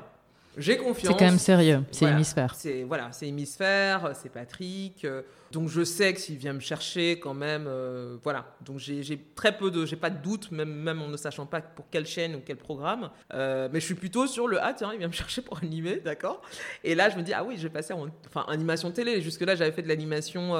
[0.57, 1.15] j'ai C'est confiance.
[1.17, 2.15] quand même sérieux, c'est Voilà.
[2.15, 2.55] hémisphère.
[2.55, 5.05] C'est voilà, c'est hémisphère, c'est Patrick.
[5.05, 8.45] euh, donc je sais que s'il vient me chercher quand même, euh, voilà.
[8.65, 11.45] Donc j'ai j'ai très peu de, j'ai pas de doute, même même en ne sachant
[11.45, 13.09] pas pour quelle chaîne ou quel programme.
[13.33, 15.97] Euh, mais je suis plutôt sur le ah tiens, il vient me chercher pour animer,
[15.97, 16.41] d'accord.
[16.83, 19.21] Et là je me dis ah oui, je vais passer en enfin animation télé.
[19.21, 20.53] Jusque là j'avais fait de l'animation.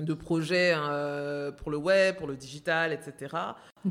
[0.00, 3.34] Euh, de projets euh, pour le web, pour le digital, etc.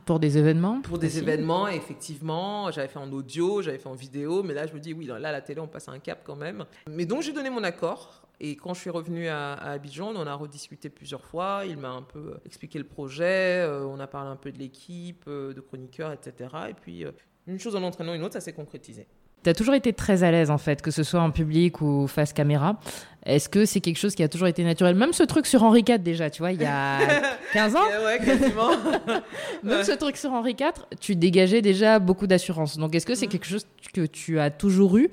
[0.06, 1.20] Pour des événements Pour des aussi.
[1.20, 4.93] événements, effectivement, j'avais fait en audio, j'avais fait en vidéo, mais là je me dis
[4.93, 6.66] oui, là la télé on passe à un cap quand même.
[6.89, 8.22] Mais donc j'ai donné mon accord.
[8.41, 11.64] Et quand je suis revenue à, à Abidjan, on en a rediscuté plusieurs fois.
[11.66, 15.24] Il m'a un peu expliqué le projet, euh, on a parlé un peu de l'équipe,
[15.30, 16.49] euh, de chroniqueurs, etc.
[16.70, 17.12] Et puis euh,
[17.47, 19.08] une chose en entraînant une autre, ça s'est concrétisé.
[19.46, 22.08] Tu as toujours été très à l'aise en fait, que ce soit en public ou
[22.08, 22.80] face caméra.
[23.28, 24.96] Est-ce que c'est quelque chose qui a toujours été naturel?
[24.96, 26.98] Même ce truc sur Henri IV déjà, tu vois, il y a
[27.54, 28.70] 15 ans, ouais, quasiment.
[29.64, 29.84] même Ouais.
[29.84, 32.78] ce truc sur Henri IV, tu dégageais déjà beaucoup d'assurance.
[32.80, 33.32] Donc est-ce que c'est Mhm.
[33.34, 35.10] quelque chose que tu as toujours eu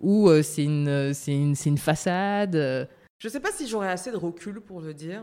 [0.00, 2.86] ou euh, c'est une, c'est une, une façade euh,
[3.18, 5.22] Je sais pas si j'aurais assez de recul pour le dire.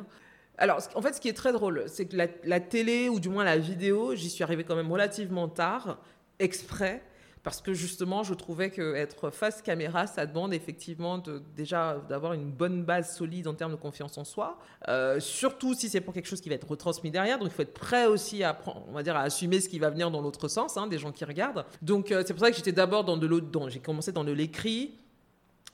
[0.59, 3.29] Alors, en fait, ce qui est très drôle, c'est que la, la télé, ou du
[3.29, 5.97] moins la vidéo, j'y suis arrivée quand même relativement tard,
[6.37, 7.01] exprès,
[7.43, 11.21] parce que justement, je trouvais que être face caméra, ça demande effectivement
[11.55, 15.89] déjà d'avoir une bonne base solide en termes de confiance en soi, Euh, surtout si
[15.89, 17.37] c'est pour quelque chose qui va être retransmis derrière.
[17.39, 19.89] Donc, il faut être prêt aussi à, on va dire, à assumer ce qui va
[19.89, 21.65] venir dans l'autre sens, hein, des gens qui regardent.
[21.81, 24.31] Donc, euh, c'est pour ça que j'étais d'abord dans de dans- j'ai commencé dans de
[24.31, 24.95] l'écrit,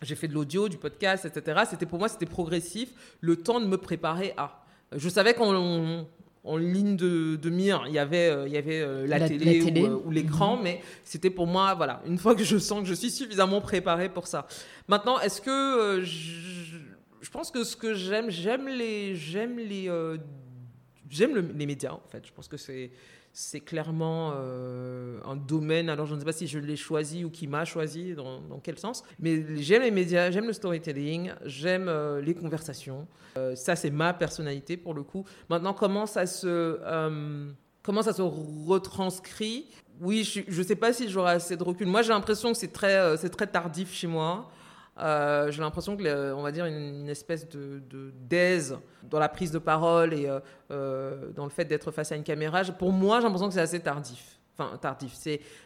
[0.02, 1.62] j'ai fait de l'audio, du podcast, etc.
[1.70, 4.64] C'était pour moi, c'était progressif, le temps de me préparer à.
[4.96, 6.06] Je savais qu'en
[6.48, 9.28] en ligne de, de mire, il y avait, euh, il y avait euh, la, La-
[9.28, 9.82] télé, la télé.
[9.82, 12.88] ou, euh, ou l'écran, mais c'était pour moi, voilà, une fois que je sens que
[12.88, 14.48] je suis suffisamment préparée pour ça.
[14.88, 16.78] Maintenant, est-ce que je,
[17.22, 19.90] je pense que ce que j'aime, j'aime les, j'aime les,
[21.10, 22.26] j'aime le- les médias en fait.
[22.26, 22.92] Je pense que c'est
[23.34, 25.90] c'est clairement euh, un domaine.
[25.90, 28.80] Alors, je ne sais pas si je l'ai choisi ou qui m'a choisi, dans, quel
[28.80, 29.04] sens.
[29.20, 33.08] Mais j'aime les médias, j'aime le storytelling, j'aime euh, les conversations.
[33.38, 35.26] Euh, ça, c'est ma personnalité pour le coup.
[35.50, 36.80] Maintenant, comment ça se,
[37.84, 39.68] comment ça se retranscrit?
[40.00, 41.88] Oui, je ne sais pas si j'aurai assez de recul.
[41.88, 44.50] Moi, j'ai l'impression que c'est très, c'est très tardif chez moi.
[45.00, 47.82] Euh, j'ai l'impression que, on va dire, une, espèce de,
[48.28, 50.40] d'aise dans la prise de parole et euh,
[50.72, 52.64] euh, dans le fait d'être face à une caméra.
[52.64, 54.40] Pour moi, j'ai l'impression que c'est assez tardif.
[54.58, 55.14] Enfin, tardif.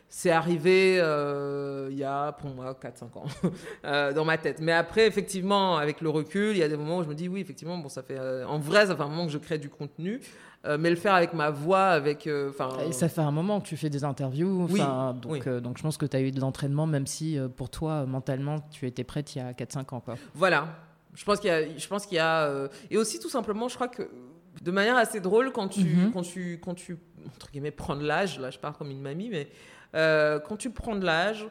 [0.09, 4.59] C'est, arrivé il y a, pour moi, 4-5 ans dans ma tête.
[4.59, 7.29] Mais après, effectivement, avec le recul, il y a des moments où je me dis,
[7.29, 9.69] oui, effectivement, bon, ça fait, en vrai, ça fait un moment que je crée du
[9.69, 10.19] contenu.
[10.67, 12.27] Euh, mais le faire avec ma voix, avec.
[12.27, 12.51] euh,
[12.87, 15.41] Et ça fait un moment que tu fais des interviews, Oui, enfin, donc, oui.
[15.47, 18.57] euh, donc je pense que tu as eu de l'entraînement, même si pour toi, mentalement,
[18.71, 19.99] tu étais prête il y a 4-5 ans.
[20.01, 20.15] Quoi.
[20.35, 20.67] Voilà.
[21.15, 23.75] Je pense qu'il y a, je pense qu'il y a et aussi tout simplement, je
[23.75, 24.03] crois que
[24.61, 26.11] de manière assez drôle quand tu, Mhm.
[26.13, 26.97] quand tu, quand tu
[27.35, 28.39] entre guillemets prends de l'âge.
[28.39, 29.47] Là, je parle comme une mamie, mais
[29.93, 31.47] quand tu prends de l'âge,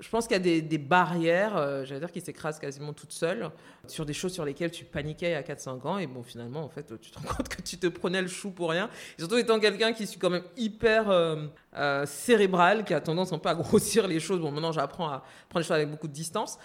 [0.00, 3.50] je pense qu'il y a des, barrières, euh, j'allais dire, qui s'écrasent quasiment toutes seules
[3.86, 5.98] sur des choses sur lesquelles tu paniquais à 4-5 ans.
[5.98, 8.50] Et bon, finalement, en fait, tu te rends compte que tu te prenais le chou
[8.50, 8.90] pour rien.
[9.18, 13.38] Surtout étant quelqu'un qui suis quand même hyper euh, euh, cérébral, qui a tendance un
[13.38, 14.40] peu à grossir les choses.
[14.40, 16.58] Bon, maintenant, j'apprends à prendre les choses avec beaucoup de distance.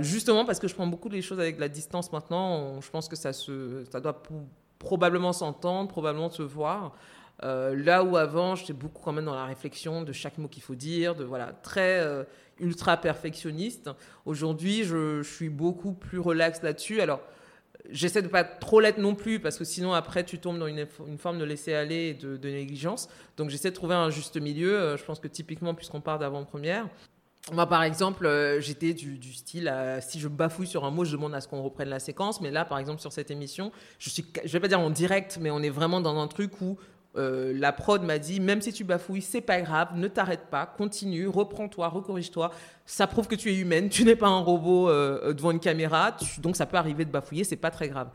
[0.00, 2.80] Justement parce que je prends beaucoup les choses avec de la distance maintenant.
[2.80, 3.32] je pense que ça,
[4.00, 4.22] doit
[4.78, 6.92] probablement s'entendre, probablement se voir.
[7.42, 10.62] Euh, là où avant, j'étais beaucoup quand même dans la réflexion de chaque mot qu'il
[10.62, 12.24] faut dire, de voilà, très euh,
[12.58, 13.90] ultra perfectionniste.
[14.24, 17.00] Aujourd'hui, je, suis beaucoup plus relax là-dessus.
[17.00, 17.20] Alors,
[17.90, 20.86] j'essaie de pas trop l'être non plus parce que sinon après tu tombes dans une,
[21.18, 23.08] forme de laisser aller et de, négligence.
[23.36, 24.74] Donc j'essaie de trouver un juste milieu.
[24.74, 26.88] Euh, Je pense que typiquement, puisqu'on part d'avant-première,
[27.52, 28.28] moi, par exemple,
[28.58, 31.88] j'étais du, style, si je bafouille sur un mot, je demande à ce qu'on reprenne
[31.90, 32.40] la séquence.
[32.40, 33.70] Mais là, par exemple, sur cette émission,
[34.00, 36.60] je suis, je vais pas dire en direct, mais on est vraiment dans un truc
[36.60, 36.76] où
[37.16, 40.66] euh, la prod m'a dit, même si tu bafouilles, c'est pas grave, ne t'arrête pas,
[40.66, 42.50] continue, reprends-toi, recorrige-toi.
[42.84, 46.12] Ça prouve que tu es humaine, tu n'es pas un robot euh, devant une caméra,
[46.12, 48.08] tu- donc ça peut arriver de bafouiller, c'est pas très grave.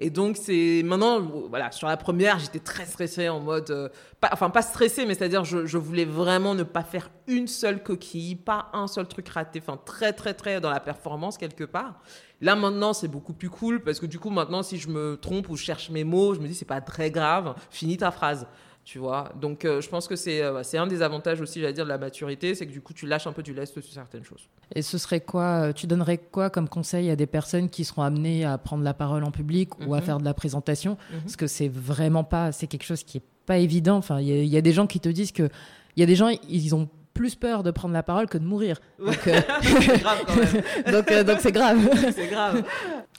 [0.00, 3.88] Et donc, c'est maintenant, voilà, sur la première, j'étais très stressée en mode, euh,
[4.20, 7.82] pas, enfin, pas stressée, mais c'est-à-dire, je, je, voulais vraiment ne pas faire une seule
[7.82, 12.00] coquille, pas un seul truc raté, enfin, très, très, très dans la performance quelque part.
[12.40, 15.48] Là, maintenant, c'est beaucoup plus cool parce que du coup, maintenant, si je me trompe
[15.48, 18.46] ou je cherche mes mots, je me dis, c'est pas très grave, finis ta phrase
[18.88, 19.30] tu vois.
[19.38, 21.90] Donc, euh, je pense que c'est euh, c'est un des avantages aussi, j'allais dire, de
[21.90, 24.48] la maturité, c'est que du coup, tu lâches un peu du lest sur certaines choses.
[24.74, 28.00] Et ce serait quoi euh, Tu donnerais quoi comme conseil à des personnes qui seront
[28.00, 30.04] amenées à prendre la parole en public ou à mhm.
[30.04, 30.96] faire de la présentation?
[31.12, 31.20] Mhm.
[31.20, 33.98] Parce que c'est vraiment pas, c'est quelque chose qui est pas évident.
[33.98, 35.50] Enfin, il y, a des gens qui te disent que
[35.96, 38.44] il y a des gens, ils ont plus peur de prendre la parole que de
[38.44, 38.80] mourir.
[38.98, 41.24] Donc, c'est grave quand même.
[41.26, 41.90] donc, c'est grave.
[42.14, 42.64] c'est grave.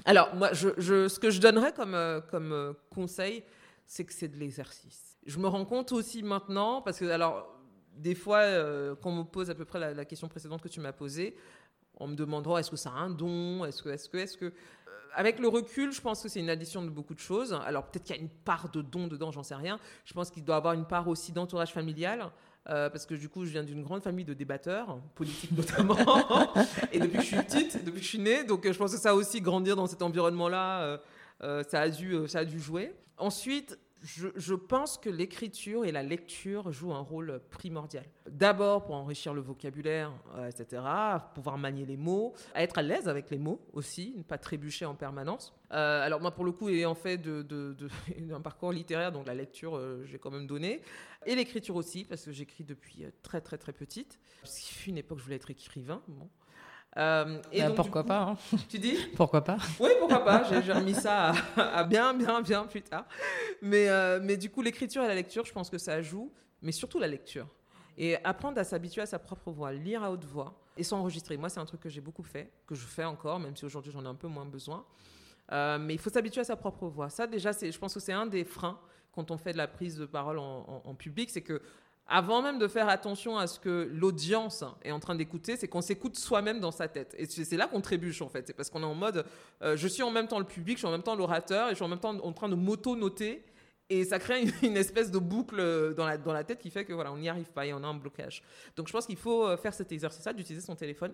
[0.06, 1.96] Alors, moi, je, je, ce que je donnerais comme,
[2.32, 3.44] comme conseil,
[3.86, 7.60] c'est que c'est de l'exercice je me rends compte aussi maintenant, parce que, alors,
[8.00, 10.80] des fois, euh, quand on me pose à peu près la, question précédente que tu
[10.80, 11.36] m'as posée,
[11.98, 14.38] on me demandera oh, est-ce que ça a un don Est-ce que, est-ce que, est-ce
[14.38, 14.46] que.
[14.46, 14.52] Euh,
[15.14, 17.54] avec le recul, je pense que c'est une addition de beaucoup de choses.
[17.66, 19.80] Alors, peut-être qu'il y a une part de don dedans, j'en sais rien.
[20.06, 22.32] Je pense qu'il doit avoir une part aussi d'entourage familial.
[22.70, 25.96] Euh, parce que du coup, je viens d'une grande famille de débatteurs, politiques notamment,
[26.92, 29.00] et depuis que je suis petite, depuis que je suis née, donc je pense que
[29.00, 31.00] ça aussi, grandir dans cet environnement-là,
[31.40, 32.94] ça, a dû, ça a dû jouer.
[33.18, 38.06] Ensuite, je, pense que l'écriture et la lecture jouent un rôle primordial.
[38.30, 40.82] D'abord pour enrichir le vocabulaire, euh, etc.,
[41.34, 44.96] pouvoir manier les mots, être à l'aise avec les mots aussi, ne pas trébucher en
[44.96, 45.54] permanence.
[45.72, 47.20] Euh, alors moi, pour le coup, ayant fait
[48.32, 50.82] un parcours littéraire, donc la lecture, euh, j'ai quand même donné,
[51.26, 54.20] et l'écriture aussi, parce que j'écris depuis très très très petite.
[54.42, 56.02] Parce qu'il fut une époque, je voulais être écrivain.
[56.98, 58.58] Euh, et bah, pourquoi pas hein.
[58.68, 60.44] Tu dis Pourquoi pas Oui, pourquoi pas.
[60.62, 63.06] J'ai remis ça à, bien, bien, bien plus tard.
[63.62, 66.32] Mais, euh, mais du coup, l'écriture et la lecture, je pense que ça joue,
[66.62, 67.48] mais surtout la lecture.
[67.98, 71.38] Et apprendre à s'habituer à sa propre voix, lire à haute voix et s'enregistrer.
[71.38, 73.92] Moi, c'est un truc que j'ai beaucoup fait, que je fais encore, même si aujourd'hui
[73.92, 74.86] j'en ai un peu moins besoin.
[75.52, 77.10] Euh, mais il faut s'habituer à sa propre voix.
[77.10, 78.80] Ça, déjà, je pense que c'est un des freins
[79.12, 81.62] quand on fait de la prise de parole en, en public, c'est que
[82.10, 85.82] avant même de faire attention à ce que l'audience est en train d'écouter, c'est qu'on
[85.82, 87.16] s'écoute soi-même dans sa tête.
[87.20, 88.48] Et c'est là qu'on trébuche en fait.
[88.48, 89.26] C'est parce qu'on est en mode,
[89.62, 91.72] euh, je suis en même temps le public, je suis en même temps l'orateur, et
[91.72, 93.46] je suis en même temps en train de m'auto-noter.
[93.92, 97.18] Et ça crée une, espèce de boucle dans la, tête qui fait que voilà, on
[97.18, 98.42] n'y arrive pas et on a un blocage.
[98.76, 101.14] Donc je pense qu'il faut euh, faire cet exercice-là, d'utiliser son téléphone,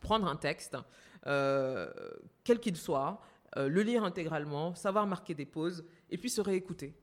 [0.00, 0.78] prendre un texte,
[1.26, 1.90] euh,
[2.42, 3.20] quel qu'il soit,
[3.56, 6.94] le lire intégralement, savoir marquer des pauses, et puis se réécouter.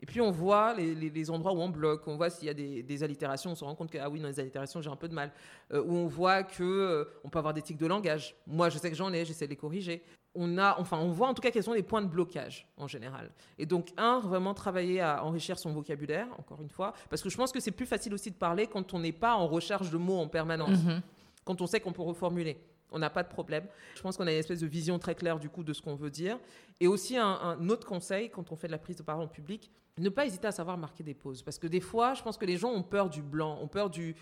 [0.00, 3.02] Et puis on voit les, endroits où on bloque, on voit s'il y a des,
[3.02, 5.14] allitérations, on se rend compte que ah oui dans les allitérations j'ai un peu de
[5.14, 5.32] mal,
[5.72, 8.36] euh, où on voit que euh, on peut avoir des tics de langage.
[8.46, 10.02] Moi je sais que j'en ai, j'essaie de les corriger.
[10.34, 12.86] On a, enfin on voit en tout cas quels sont les points de blocage en
[12.86, 13.30] général.
[13.58, 17.36] Et donc un vraiment travailler à enrichir son vocabulaire encore une fois, parce que je
[17.36, 19.96] pense que c'est plus facile aussi de parler quand on n'est pas en recherche de
[19.96, 21.00] mots en permanence, mm-hmm.
[21.44, 22.58] quand on sait qu'on peut reformuler.
[22.90, 23.66] On n'a pas de problème.
[23.94, 25.96] Je pense qu'on a une espèce de vision très claire du coup de ce qu'on
[25.96, 26.38] veut dire.
[26.80, 29.28] Et aussi un, un autre conseil quand on fait de la prise de parole en
[29.28, 31.42] public, ne pas hésiter à savoir marquer des pauses.
[31.42, 33.90] Parce que des fois, je pense que les gens ont peur du blanc, ont peur
[33.90, 34.14] du.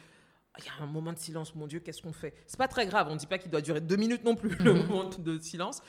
[0.58, 2.32] Il y a un moment de silence, mon Dieu, qu'est-ce qu'on fait?
[2.46, 4.56] C'est pas très grave, on ne dit pas qu'il doit durer deux minutes non plus,
[4.58, 4.86] le mhm.
[4.86, 5.82] moment de silence.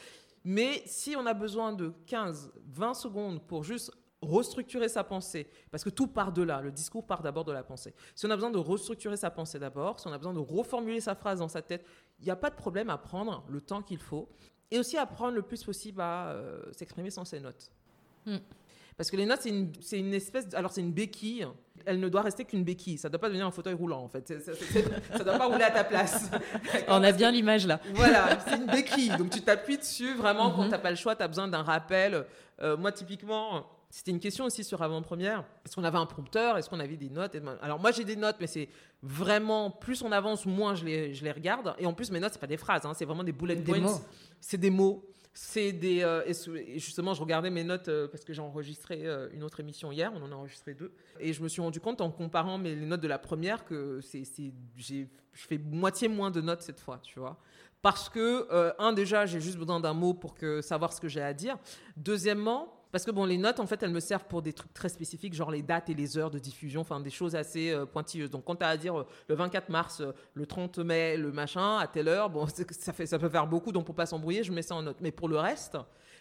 [0.43, 5.83] Mais si on a besoin de 15, 20 secondes pour juste restructurer sa pensée, parce
[5.83, 7.93] que tout part de là, le discours part d'abord de la pensée.
[8.15, 10.99] Si on a besoin de restructurer sa pensée d'abord, si on a besoin de reformuler
[10.99, 11.85] sa phrase dans sa tête,
[12.25, 14.29] n'y a pas de problème à prendre le temps qu'il faut,
[14.71, 17.71] et aussi à prendre le plus possible à euh, s'exprimer sans ses notes.
[18.25, 18.37] Mm.
[18.97, 19.41] Parce que les notes,
[19.81, 20.45] c'est une, espèce.
[20.53, 21.45] alors, c'est une béquille.
[21.85, 22.97] Elle ne doit rester qu'une béquille.
[22.97, 24.25] Ça ne doit pas devenir un fauteuil roulant, en fait.
[24.39, 26.31] ça ne doit pas rouler à ta place.
[26.87, 27.81] On a bien l'image là.
[27.93, 29.09] Voilà, c'est une béquille.
[29.17, 30.65] Donc, tu t'appuies dessus vraiment quand mhm.
[30.65, 32.25] tu n'as pas le choix, tu as besoin d'un rappel.
[32.61, 33.65] Euh, moi, typiquement,
[33.95, 35.45] c'était une question aussi sur avant-première.
[35.65, 36.57] Est-ce qu'on avait un prompteur?
[36.57, 37.37] Est-ce qu'on avait des notes?
[37.61, 38.67] Alors, moi, j'ai des notes, mais c'est
[39.01, 39.71] vraiment.
[39.71, 41.73] Plus on avance, moins je les, je les regarde.
[41.79, 44.01] Et en plus, mes notes, ce pas des phrases, hein, c'est vraiment des bullet points.
[44.41, 45.09] C'est des mots.
[45.33, 46.03] C'est des.
[46.03, 49.61] Euh, et justement, je regardais mes notes euh, parce que j'ai enregistré euh, une autre
[49.61, 50.93] émission hier, on en a enregistré deux.
[51.21, 54.01] Et je me suis rendu compte en comparant mes, les notes de la première que
[54.01, 54.23] c'est,
[54.75, 57.39] j'ai, je fais moitié moins de notes cette fois, tu vois.
[57.81, 61.21] Parce que, un, déjà, j'ai juste besoin d'un mot pour que, savoir ce que j'ai
[61.21, 61.57] à dire.
[61.95, 64.87] Deuxièmement, parce que bon, les notes, en fait, elles me servent pour des trucs très
[64.87, 68.29] spécifiques, genre les dates et les heures de diffusion, enfin des choses assez euh, pointilleuses.
[68.29, 71.33] Donc quand tu as à dire euh, le 24 mars, euh, le 30 mai, le
[71.33, 74.43] machin, à telle heure, bon, ça, fait, ça peut faire beaucoup, donc pour pas s'embrouiller,
[74.43, 74.95] je mets ça en note.
[75.01, 75.77] Mais pour le reste,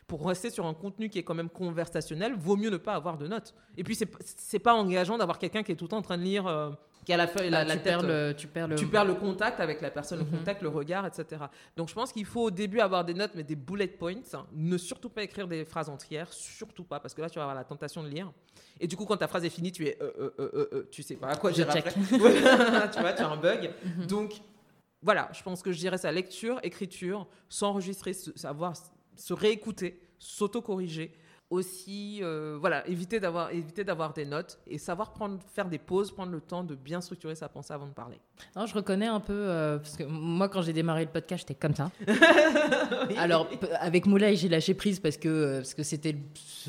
[0.09, 3.19] pour rester sur un contenu qui est quand même conversationnel, vaut mieux ne pas avoir
[3.19, 3.55] de notes.
[3.77, 6.25] Et puis, c'est pas engageant d'avoir quelqu'un qui est tout le temps en train de
[6.25, 8.77] lire qui a la feuille, la, tu, perds le, tu, perds le...
[8.77, 10.39] tu perds le contact avec la personne, le mhm.
[10.39, 11.43] contact, le regard, etc.
[11.77, 14.15] Donc je pense qu'il faut au début avoir des notes, mais des bullet points.
[14.53, 17.57] Ne surtout pas écrire des phrases entières, surtout pas, parce que là tu vas avoir
[17.57, 18.33] la tentation de lire.
[18.81, 21.17] Et du coup, quand ta phrase est finie, tu es, euh, euh, euh, tu sais
[21.17, 21.93] pas à quoi dire après.
[22.09, 23.71] tu vois, tu as un bug.
[23.85, 24.07] Mhm.
[24.07, 24.33] Donc
[25.03, 28.75] voilà, je pense que je dirais ça lecture, écriture, s'enregistrer, savoir
[29.17, 31.13] se réécouter s'auto-corriger
[31.51, 36.11] aussi euh, voilà éviter d'avoir éviter d'avoir des notes et savoir prendre faire des pauses
[36.11, 38.19] prendre le temps de bien structurer sa pensée avant de parler.
[38.57, 41.55] Non, je reconnais un peu euh, parce que moi quand j'ai démarré le podcast j'étais
[41.55, 41.91] comme ça.
[43.19, 46.17] Alors avec Moulay j'ai lâché prise parce que euh, parce que c'était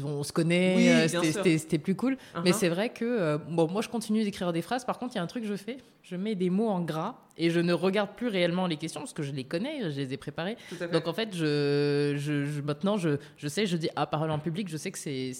[0.04, 2.14] on se connaît c'était plus cool.
[2.14, 2.42] Uh-huh.
[2.44, 4.86] mais c'est vrai que bon moi je continue d'écrire des phrases.
[4.86, 5.78] Par contre il y a un truc que je fais.
[6.04, 9.14] Je mets des mots en gras et je ne regarde plus réellement les questions parce
[9.14, 10.58] que je les connais, je les ai préparées.
[10.92, 14.68] Donc en fait, je, je, maintenant, je, je, sais, je dis ah parole en public,
[14.70, 15.32] je sais que c'est,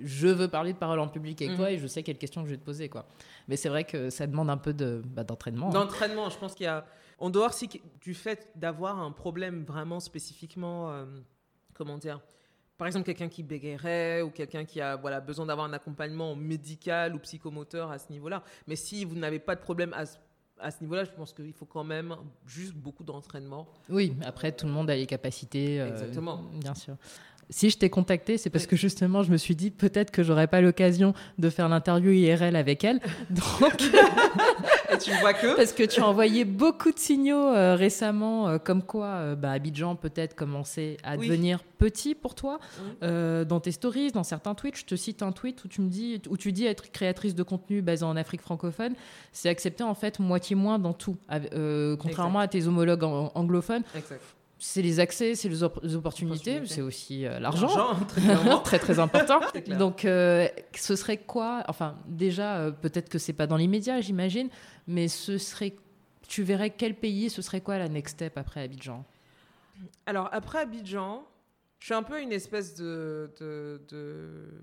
[0.00, 1.74] je veux parler de parole en public avec toi mhm.
[1.74, 3.06] et je sais quelles questions que je vais te poser quoi.
[3.48, 5.68] Mais c'est vrai que ça demande un peu de bah, d'entraînement.
[5.68, 5.72] Hein.
[5.72, 6.84] D'entraînement, je pense qu'il y a
[7.18, 7.68] en dehors si,
[8.00, 11.04] du fait d'avoir un problème vraiment spécifiquement, euh,
[11.72, 12.20] comment dire.
[12.76, 17.14] Par exemple, quelqu'un qui bégayerait ou quelqu'un qui a voilà, besoin d'avoir un accompagnement médical
[17.14, 18.42] ou psychomoteur à ce niveau-là.
[18.66, 20.16] Mais si vous n'avez pas de problème à ce
[20.64, 23.68] à ce niveau-là, je pense qu'il faut quand même juste beaucoup d'entraînement.
[23.90, 25.80] Oui, après, tout le monde a les capacités.
[25.80, 26.40] Euh, Exactement.
[26.54, 26.96] Bien sûr.
[27.50, 30.46] Si je t'ai contacté, c'est parce que justement, je me suis dit peut-être que j'aurais
[30.46, 33.00] pas l'occasion de faire l'interview IRL avec elle.
[33.30, 33.74] Donc,
[34.94, 38.58] Et tu vois que Parce que tu as envoyé beaucoup de signaux euh, récemment, euh,
[38.58, 42.58] comme quoi euh, bah, Abidjan peut-être commençait à devenir petit pour toi.
[43.02, 46.20] dans tes stories, dans certains tweets, je te cite un tweet où tu me dis,
[46.28, 48.94] où tu dis être créatrice de contenu basé en Afrique francophone,
[49.32, 51.16] c'est accepter en fait moitié moins dans tout,
[51.98, 53.82] contrairement à tes homologues anglophones.
[53.94, 54.20] Exact
[54.58, 57.94] c'est les accès, c'est les, opportunités, c'est aussi euh, l'argent,
[58.64, 59.40] très, très, important.
[59.78, 64.48] Donc, euh, ce serait quoi Enfin, déjà, euh, peut-être que c'est pas dans l'immédiat, j'imagine,
[64.86, 65.74] mais ce serait,
[66.28, 69.04] tu verrais quel pays, ce serait quoi la next step après Abidjan?
[70.06, 71.26] Alors après Abidjan,
[71.80, 73.30] je suis un peu une espèce de,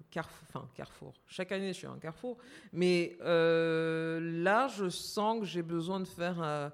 [0.10, 1.14] carrefour, enfin carrefour.
[1.28, 2.38] Chaque année, je suis un carrefour,
[2.72, 6.72] mais là, je sens que j'ai besoin de faire,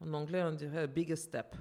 [0.00, 1.54] en anglais, on dirait a bigger step.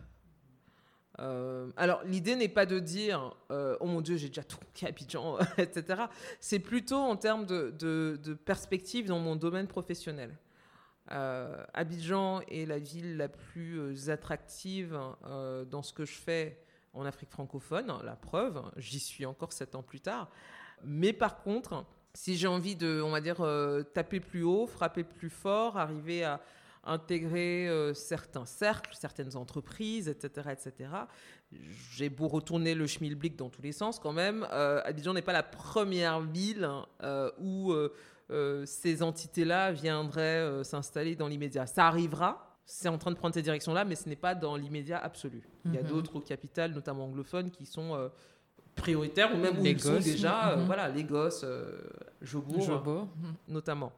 [1.20, 4.88] Euh, alors, l'idée n'est pas de dire euh, Oh mon Dieu, j'ai déjà tout à
[4.88, 6.04] Abidjan, etc.
[6.40, 10.38] C'est plutôt en termes de, perspective dans mon domaine professionnel.
[11.12, 16.62] Euh, Abidjan est la ville la plus attractive dans ce que je fais
[16.94, 17.94] en Afrique francophone.
[18.04, 20.30] La preuve, j'y suis encore sept ans plus tard.
[20.84, 23.38] Mais par contre, si j'ai envie de, on va dire,
[23.94, 26.42] taper plus haut, frapper plus fort, arriver à
[26.88, 30.50] intégrer euh, certains cercles, certaines entreprises, etc.
[30.52, 30.90] etc.
[31.92, 34.48] J'ai beau retourner le schmilblick dans tous les sens quand même.
[34.52, 36.70] Euh, Abidjan n'est pas la première ville
[37.04, 37.74] euh, où
[38.66, 41.66] ces entités-là viendraient s'installer dans l'immédiat.
[41.66, 44.98] Ça arrivera, c'est en train de prendre cette direction-là, mais ce n'est pas dans l'immédiat
[44.98, 45.48] absolu.
[45.64, 45.88] Il y a mhm.
[45.88, 48.12] d'autres capitales, notamment anglophones, qui sont
[48.76, 50.66] prioritaires ou même où ils sont déjà, mhm.
[50.66, 51.46] voilà, Lagos,
[52.22, 53.08] Jobourg, Jobourg,
[53.48, 53.94] notamment.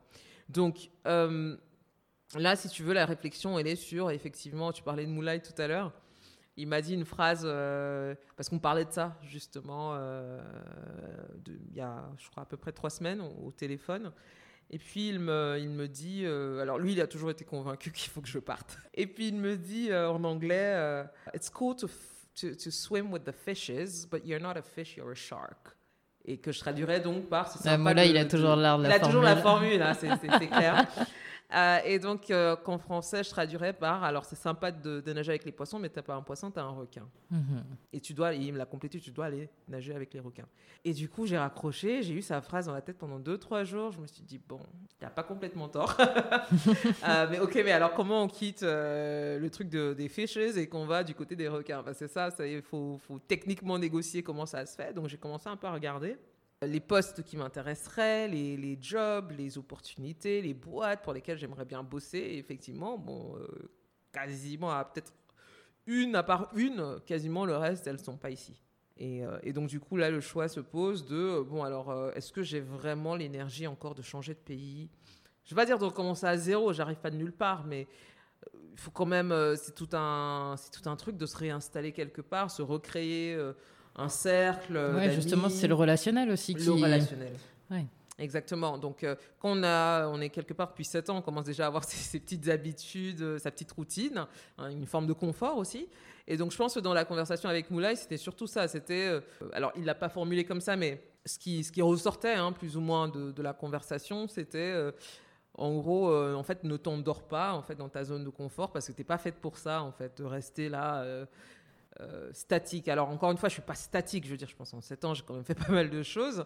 [0.47, 0.91] Donc,
[2.38, 5.59] Là, si tu veux, la réflexion, elle est sur, effectivement, tu parlais de Moulay tout
[5.59, 5.91] à l'heure.
[6.57, 10.39] Il m'a dit une phrase, euh, parce qu'on parlait de ça, justement, euh,
[11.47, 14.11] il y a, je crois, à peu près trois semaines au, téléphone.
[14.69, 17.91] Et puis, il me, il me dit, euh, alors lui, il a toujours été convaincu
[17.93, 18.77] qu'il faut que je parte.
[18.93, 21.03] Et puis, il me dit en anglais,
[21.34, 25.15] It's cool to, to, swim with the fishes, but you're not a fish, you're a
[25.15, 25.75] shark.
[26.25, 27.51] Et que je traduirais donc par...
[27.65, 30.86] Ah, là, il a toujours de la Il a toujours la formule, hein, c'est clair.
[31.54, 35.45] Euh, et donc, euh, qu'en français, je traduirais par alors, c'est sympa de, nager avec
[35.45, 37.08] les poissons, mais t'as pas un poisson, t'as un requin.
[37.32, 37.64] Mhm.
[37.91, 40.47] Et tu dois, il me l'a complété, tu dois aller nager avec les requins.
[40.86, 43.91] Et du coup, j'ai raccroché, j'ai eu sa phrase dans la tête pendant 2-3 jours.
[43.91, 44.60] Je me suis dit, bon,
[45.02, 45.97] a pas complètement tort.
[47.08, 50.86] Euh, mais ok, mais alors, comment on quitte le truc de, des fishes et qu'on
[50.86, 51.84] va du côté des requins?
[51.93, 54.93] C'est ça, il faut, faut techniquement négocier comment ça se fait.
[54.93, 56.18] Donc, j'ai commencé un peu à regarder
[56.68, 62.36] les postes qui m'intéresseraient, les, jobs, les opportunités, les boîtes pour lesquelles j'aimerais bien bosser.
[62.38, 63.47] Effectivement, bon, euh,
[64.12, 65.14] quasiment à peut-être
[65.88, 68.62] une, à part une, quasiment le reste, elles ne sont pas ici.
[69.01, 72.34] Euh, et, donc, du coup, là, le choix se pose de, euh, bon, alors, est-ce
[72.34, 74.89] que j'ai vraiment l'énergie encore de changer de pays?
[75.45, 77.88] Je ne vais pas dire de recommencer à zéro, j'arrive pas de nulle part, mais
[78.72, 82.51] il faut quand même, c'est tout, un, tout un truc de se réinstaller quelque part,
[82.51, 83.36] se recréer
[84.00, 84.78] un cercle.
[84.95, 86.54] Ouais, justement, c'est le relationnel aussi.
[86.54, 87.34] Le relationnel.
[87.70, 87.86] Ouais.
[88.20, 88.78] Exactement.
[88.78, 91.64] Donc, euh, quand on, a, on est quelque part depuis 7 ans, on commence déjà
[91.64, 94.26] à avoir ses, petites habitudes, euh, sa petite routine,
[94.58, 95.88] hein, une forme de confort aussi.
[96.28, 98.68] Et donc, je pense que dans la conversation avec Moulay, c'était surtout ça.
[98.68, 99.22] C'était, euh,
[99.54, 102.78] alors, il l'a pas formulé comme ça, mais ce qui, ce qui ressortait, hein, plus
[102.78, 104.76] ou moins, de, de la conversation, c'était,
[105.56, 108.88] en gros, en fait, ne t'endors pas, en fait, dans ta zone de confort, parce
[108.88, 111.26] que t'es pas faite pour ça, en fait, de rester là euh,
[112.32, 112.88] statique.
[112.88, 115.06] Alors encore une fois, je suis pas statique, je veux dire, je pense en 7
[115.06, 116.45] ans, j'ai quand même fait pas mal de choses.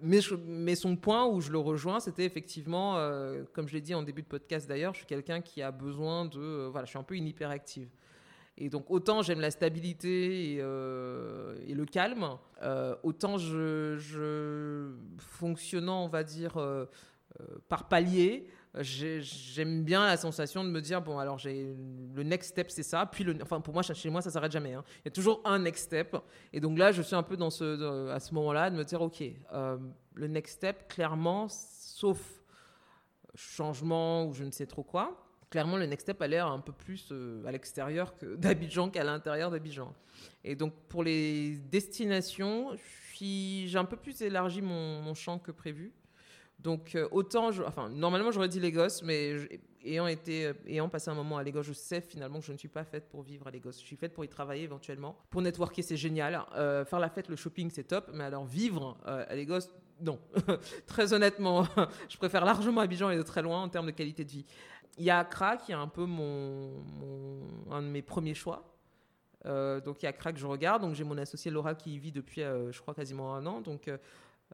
[0.00, 4.02] Mais, son point où je le rejoins, c'était effectivement, euh, comme je l'ai dit en
[4.02, 6.40] début de podcast d'ailleurs, je suis quelqu'un qui a besoin de...
[6.40, 7.88] Euh, voilà, je suis un peu une hyperactive.
[8.58, 16.04] Et donc, autant j'aime la stabilité et, euh, le calme, euh, autant je, je, fonctionnant,
[16.04, 16.86] on va dire, euh,
[17.68, 18.46] par palier,
[18.80, 21.74] j'aime bien la sensation de me dire bon alors j'ai
[22.14, 24.72] le next step c'est ça puis le enfin pour moi chez moi ça s'arrête jamais
[24.72, 24.82] hein.
[25.00, 26.16] il y a toujours un next step
[26.54, 29.02] et donc là je suis un peu dans ce à ce moment-là de me dire
[29.02, 29.22] ok
[30.14, 32.42] le next step clairement sauf
[33.34, 36.72] changement ou je ne sais trop quoi clairement, le Next Step a l'air un peu
[36.72, 39.94] plus euh, à l'extérieur d'Abidjan qu'à l'intérieur d'Abidjan.
[40.42, 42.70] Et donc, pour les destinations,
[43.20, 45.92] j'ai un peu plus élargi mon, champ que prévu.
[46.62, 49.34] Donc, euh, autant, enfin, normalement, j'aurais dit Lagos, mais
[49.84, 52.56] ayant, été, euh, ayant passé un moment à Lagos, je sais finalement que je ne
[52.56, 53.72] suis pas faite pour vivre à Lagos.
[53.72, 55.16] Je suis faite pour y travailler éventuellement.
[55.30, 56.44] Pour networker, c'est génial.
[56.86, 58.10] faire la fête, le shopping, c'est top.
[58.14, 59.68] Mais alors, vivre à Lagos,
[60.00, 60.18] non.
[60.86, 61.66] très honnêtement,
[62.08, 64.44] je préfère largement Abidjan et de très loin en termes de qualité de vie.
[64.98, 66.72] Il y a Accra qui est un peu mon,
[67.70, 68.68] un de mes premiers choix.
[69.46, 70.82] Euh, donc il y a Accra que je regarde.
[70.82, 73.60] Donc j'ai mon associé Laura qui y vit depuis, euh, je crois, quasiment un an.
[73.60, 73.88] Donc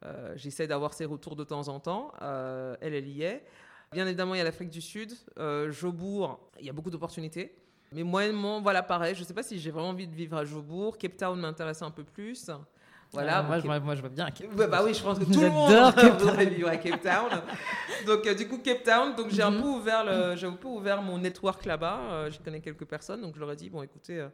[0.05, 2.13] euh, j'essaie d'avoir ses retours de temps en temps.
[2.21, 3.45] elle, elle y est.
[3.93, 5.13] Bien évidemment, il y a l'Afrique du Sud.
[5.71, 7.57] Jobourg, il y a beaucoup d'opportunités.
[7.93, 9.15] Mais moyennement, voilà, pareil.
[9.15, 10.99] Je ne sais pas si j'ai vraiment envie de vivre à Jobourg.
[10.99, 12.51] Cape Town m'intéresse un peu plus.
[13.13, 14.29] Voilà, moi, je, moi, je vois bien.
[14.55, 15.73] Bah, bah, oui, je pense que tout le monde
[16.19, 17.41] voudrait vivre à Cape Town.
[18.07, 19.63] donc euh, du coup Cape Town, donc j'ai un mhm.
[19.63, 22.01] peu ouvert le, j'ai un peu ouvert mon network là-bas.
[22.11, 24.27] Euh, je connais quelques personnes, donc je leur ai dit bon écoutez.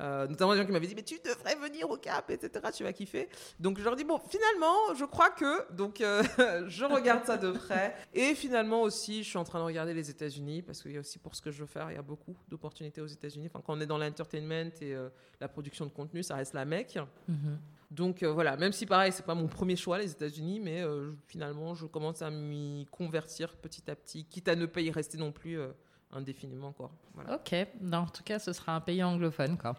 [0.00, 2.50] Euh, euh, notamment des gens qui m'avaient dit mais tu devrais venir au Cap etc
[2.74, 3.28] tu vas kiffer.
[3.58, 5.98] Donc je leur dis bon finalement je crois que donc
[6.68, 7.94] je regarde ça de près.
[8.12, 11.00] Et finalement aussi je suis en train de regarder les États-Unis parce qu'il y a
[11.00, 13.46] aussi pour ce que je veux faire il y a beaucoup d'opportunités aux États-Unis.
[13.46, 14.94] Enfin quand on est dans l'entertainment et
[15.40, 17.58] la production de contenu ça reste la mec mhm.
[17.94, 21.12] Donc euh, voilà, même si pareil, c'est pas mon premier choix les États-Unis, mais euh,
[21.26, 25.16] finalement, je commence à m'y convertir petit à petit, quitte à ne pas y rester
[25.16, 25.68] non plus euh,
[26.14, 26.90] indéfiniment quoi.
[27.32, 27.54] Ok,
[27.92, 29.74] en tout cas, ce sera un pays anglophone quoi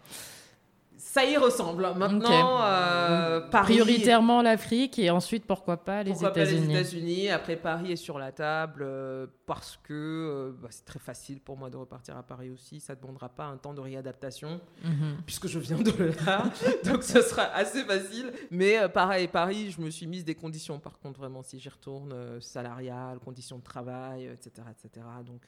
[0.98, 1.86] ça y ressemble.
[1.96, 6.68] Maintenant, euh, prioritairement l'Afrique et ensuite pourquoi pas les États-Unis.
[6.68, 7.28] les États-Unis.
[7.28, 11.56] Après Paris est sur la table euh, parce que euh, bah, c'est très facile pour
[11.56, 12.80] moi de repartir à Paris aussi.
[12.80, 15.18] Ça ne demandera pas un temps de réadaptation mhm.
[15.24, 16.52] puisque je viens de là,
[16.84, 18.32] donc ce sera assez facile.
[18.50, 20.80] Mais pareil, Paris, je me suis mise des conditions.
[20.80, 25.06] Par contre, vraiment, si j'y retourne, salariales, conditions de travail, etc., etc.
[25.24, 25.46] Donc,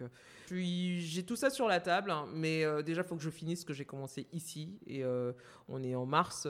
[0.51, 3.67] j'ai tout ça sur la table, hein, mais déjà, il faut que je finisse ce
[3.67, 5.05] que j'ai commencé ici et
[5.69, 6.47] on est en mars.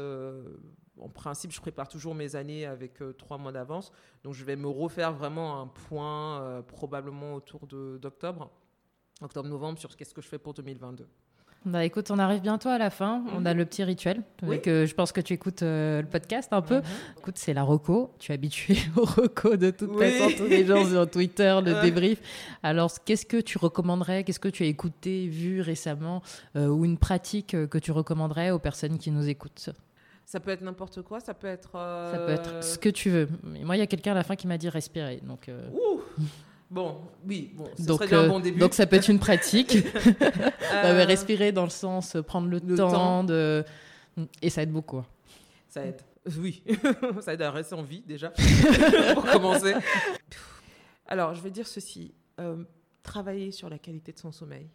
[0.98, 3.92] Euh, en principe, je prépare toujours mes années avec euh, trois mois d'avance.
[4.24, 8.50] Donc, je vais me refaire vraiment un point euh, probablement autour d'octobre,
[9.20, 11.06] octobre-novembre, sur qu'est-ce que je fais pour 2022.
[11.64, 13.24] Bah écoute, on arrive bientôt à la fin.
[13.34, 14.22] On a le petit rituel.
[14.62, 16.76] Que je pense que tu écoutes le podcast un peu.
[16.76, 16.84] Mhm.
[17.18, 18.12] Écoute, c'est la reco.
[18.20, 22.20] Tu es habitué au reco de toute façon, tous les gens sur Twitter, le débrief.
[22.62, 24.22] Alors, qu'est-ce que tu recommanderais?
[24.22, 26.22] Qu'est-ce que tu as écouté, vu récemment
[26.54, 29.70] Ou une pratique que tu recommanderais aux personnes qui nous écoutent?
[30.28, 31.70] Ça peut être n'importe quoi, ça peut être.
[31.72, 33.28] Ça peut être ce que tu veux.
[33.42, 35.20] moi, il y a quelqu'un à la fin qui m'a dit respirer.
[35.22, 35.50] Donc.
[35.72, 36.02] Ouh
[36.70, 38.58] Bon, oui, bon, ce donc, serait un bon début.
[38.58, 39.78] Donc ça peut être une pratique.
[40.74, 41.04] euh...
[41.06, 43.64] respirer dans le sens euh, prendre le, temps, de
[44.42, 45.02] et ça aide beaucoup.
[45.66, 46.02] Ça aide.
[46.38, 46.62] Oui,
[47.22, 48.34] ça aide à rester en vie déjà
[49.14, 49.72] pour commencer.
[51.06, 52.64] Alors, je vais dire ceci euh,
[53.02, 54.68] travailler sur la qualité de son sommeil.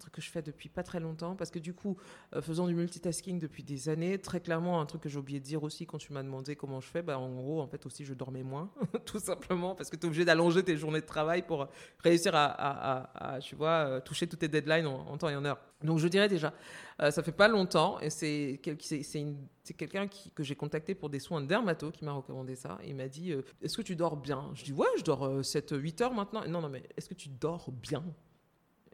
[0.00, 1.96] Truc que je fais depuis pas très longtemps parce que du coup,
[2.34, 5.44] euh, faisant du multitasking depuis des années, très clairement, un truc que j'ai oublié de
[5.44, 8.06] dire aussi quand tu m'as demandé comment je fais, bah, en gros, en fait aussi,
[8.06, 8.70] je dormais moins,
[9.04, 13.38] tout simplement, parce que tu es obligé d'allonger tes journées de travail pour réussir à,
[13.42, 15.60] tu vois, euh, toucher toutes tes deadlines en, temps et en heure.
[15.84, 16.54] Donc je dirais déjà,
[17.02, 21.46] euh, ça fait pas longtemps, et c'est quelqu'un que j'ai contacté pour des soins de
[21.46, 22.78] dermato qui m'a recommandé ça.
[22.86, 24.50] Il m'a dit, est-ce que tu dors bien?
[24.54, 26.42] Je dis, ouais, je dors 7-8 heures maintenant.
[26.48, 28.02] Non, non, mais est-ce que tu dors bien?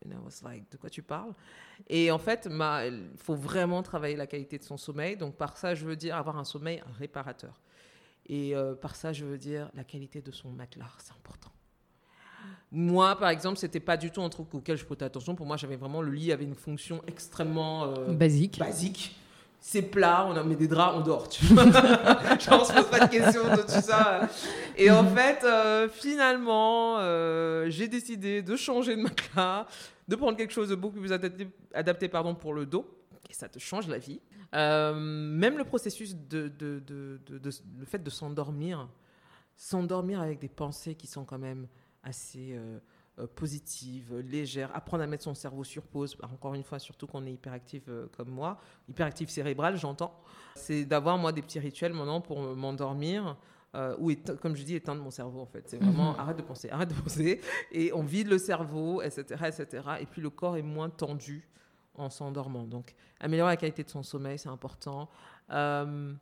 [0.05, 1.33] And I was like, de quoi tu parles?
[1.89, 5.17] Et en fait, il faut vraiment travailler la qualité de son sommeil.
[5.17, 7.61] Donc par ça, je veux dire avoir un sommeil réparateur.
[8.29, 11.51] Et euh, par ça, je veux dire la qualité de son matelas, c'est important.
[12.73, 15.35] Moi, par exemple, c'était pas du tout un truc auquel je prêtais attention.
[15.35, 18.59] Pour moi, j'avais vraiment le lit avait une fonction extrêmement euh, basique.
[18.59, 19.17] Basique
[19.69, 21.29] c'est plat, on mis des draps, on dort.
[21.29, 21.65] Tu vois
[22.39, 24.29] Genre, on se pose pas de questions de tout ça.
[24.77, 29.67] Et en fait, euh, finalement, euh, j'ai décidé de changer de matelas,
[30.07, 32.87] de prendre quelque chose de beaucoup plus adapté, adapté pardon, pour le dos.
[33.29, 34.21] Et ça te change la vie.
[34.55, 38.89] Euh, même le processus de, de, de le fait de s'endormir,
[39.57, 41.67] s'endormir avec des pensées qui sont quand même
[42.05, 42.57] assez
[43.19, 47.23] euh, positive, légère, apprendre à mettre son cerveau sur pause, encore une fois, surtout quand
[47.23, 48.59] on est hyperactif euh, comme moi,
[48.89, 50.19] hyperactif cérébral, j'entends,
[50.55, 53.37] c'est d'avoir moi des petits rituels maintenant pour m'endormir.
[53.75, 54.11] Euh, ou
[54.41, 55.69] comme je dis, éteindre mon cerveau en fait.
[55.69, 56.21] C'est vraiment mhm.
[56.21, 57.41] arrête de penser, arrête de penser,
[57.71, 59.89] et on vide le cerveau, etc., etc.
[60.01, 61.47] Et puis le corps est moins tendu
[61.95, 62.65] en s'endormant.
[62.65, 65.09] Donc, améliorer la qualité de son sommeil, c'est important.
[65.51, 66.15] Euh,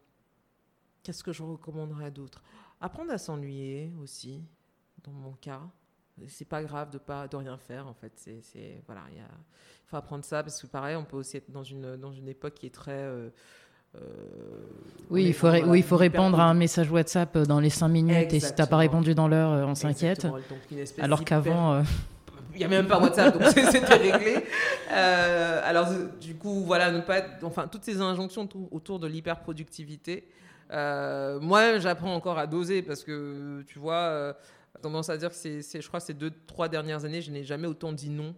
[1.02, 2.42] qu'est-ce que je recommanderais d'autre?
[2.80, 4.42] Apprendre à s'ennuyer aussi,
[5.04, 5.62] dans mon cas.
[6.28, 8.12] C'est pas grave de pas de rien faire en fait.
[8.16, 9.22] C'est voilà, il
[9.86, 12.54] faut apprendre ça parce que pareil, on peut aussi être dans une dans une époque
[12.54, 13.30] qui est très euh,
[13.96, 14.00] euh,
[15.10, 18.32] oui, il faut, oui, il faut répondre à un message WhatsApp dans les 5 minutes
[18.32, 20.26] et si tu n'as pas répondu dans l'heure, on s'inquiète.
[20.98, 21.84] Alors qu'avant,
[22.54, 24.36] il n'y a même pas WhatsApp, donc c'était réglé.
[24.92, 25.88] Euh, alors,
[26.20, 30.28] du coup, voilà, ne pas enfin, toutes ces injonctions autour de l'hyperproductivité.
[30.70, 34.32] Euh, moi, j'apprends encore à doser parce que, tu vois, euh,
[34.84, 37.66] tendance à dire que c'est, je crois, ces deux, trois dernières années, je n'ai jamais
[37.66, 38.34] autant dit non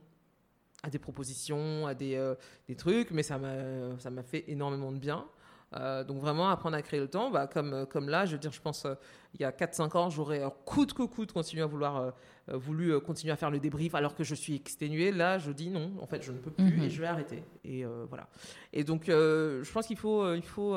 [0.82, 2.34] à des propositions, à des, euh,
[2.68, 5.26] des trucs, mais ça m'a, ça m'a fait énormément de bien.
[5.74, 8.38] Euh, donc vraiment apprendre à créer le temps, bah, comme, euh, comme là, je veux
[8.38, 8.94] dire, je pense euh,
[9.34, 12.14] il y a 4-5 ans, j'aurais coûte que coûte continué à vouloir
[12.48, 15.10] voulu continuer à faire le débrief alors que je suis exténuée.
[15.10, 16.88] Là, je dis non, en fait, je ne peux plus et mhm.
[16.88, 17.42] je vais arrêter.
[17.64, 18.28] Et voilà.
[18.72, 20.76] Et donc, je pense qu'il faut, il faut,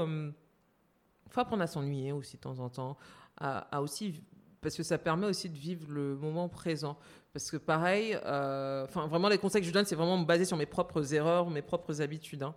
[1.29, 2.97] faut apprendre à s'ennuyer aussi de temps en temps,
[3.37, 4.21] à, aussi
[4.61, 6.97] parce que ça permet aussi de vivre le moment présent.
[7.33, 10.65] Parce que pareil, enfin vraiment les conseils que je donne, c'est vraiment basé sur mes
[10.65, 12.43] propres erreurs, mes propres habitudes.
[12.43, 12.55] Hein.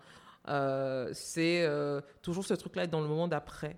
[0.49, 3.77] Euh, c'est euh, toujours ce truc-là être dans le moment d'après.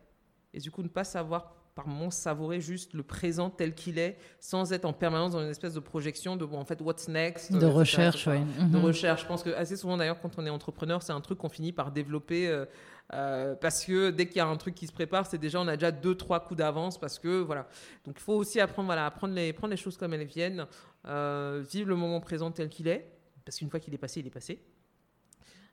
[0.52, 4.16] Et du coup, ne pas savoir par moments savourer juste le présent tel qu'il est,
[4.38, 7.52] sans être en permanence dans une espèce de projection de bon, en fait, what's next.
[7.52, 8.38] De recherche, oui.
[8.70, 8.84] De mhm.
[8.84, 9.22] recherche.
[9.22, 11.72] Je pense que assez souvent, d'ailleurs, quand on est entrepreneur, c'est un truc qu'on finit
[11.72, 12.64] par développer.
[13.12, 15.68] Euh, parce que dès qu'il y a un truc qui se prépare, c'est déjà on
[15.68, 17.68] a déjà deux trois coups d'avance parce que voilà.
[18.04, 20.66] Donc il faut aussi apprendre voilà, à prendre les prendre les choses comme elles viennent,
[21.04, 24.30] vivre le moment présent tel qu'il est parce qu'une fois qu'il est passé, il est
[24.30, 24.60] passé.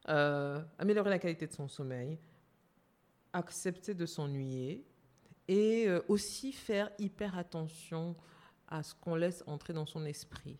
[0.10, 2.18] Euh, améliorer la qualité de son sommeil,
[3.34, 4.84] accepter de s'ennuyer
[5.48, 8.16] et euh, aussi faire hyper attention
[8.68, 10.58] à ce qu'on laisse entrer dans son esprit.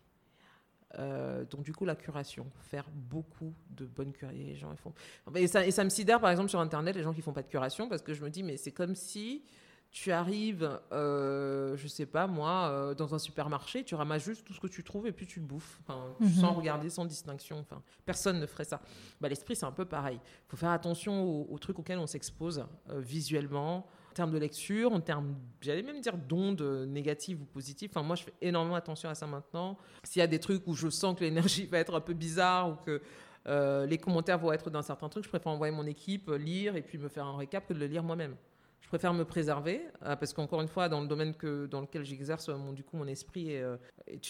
[1.00, 4.44] Euh, donc du coup la curation, faire beaucoup de bonnes curations.
[4.46, 4.94] Les gens ils font
[5.36, 7.44] et ça, et ça me sidère par exemple sur internet les gens qui font pas
[7.44, 9.44] de curation parce que je me dis mais c'est comme si
[9.92, 14.54] tu arrives, euh, je sais pas moi, euh, dans un supermarché, tu ramasses juste tout
[14.54, 15.82] ce que tu trouves et puis tu le bouffes,
[16.20, 16.30] mhm.
[16.30, 17.60] sans regarder, sans distinction.
[17.60, 18.82] Enfin, personne ne ferait ça.
[19.20, 20.18] Bah, L'esprit, c'est un peu pareil.
[20.24, 24.92] Il faut faire attention aux, trucs auxquels on s'expose euh, visuellement, en termes de lecture,
[24.92, 27.90] en termes, j'allais même dire d'ondes négatives ou positives.
[27.94, 29.78] Enfin, moi, je fais énormément attention à ça maintenant.
[30.04, 32.70] S'il y a des trucs où je sens que l'énergie va être un peu bizarre
[32.70, 33.02] ou que
[33.48, 36.82] euh, les commentaires vont être d'un certain truc, je préfère envoyer mon équipe, lire et
[36.82, 38.36] puis me faire un récap que de le lire moi-même
[38.88, 42.50] préfère me préserver euh, parce qu'encore une fois, dans le domaine que, dans lequel j'exerce,
[42.50, 43.78] mon, du coup, mon esprit est, euh,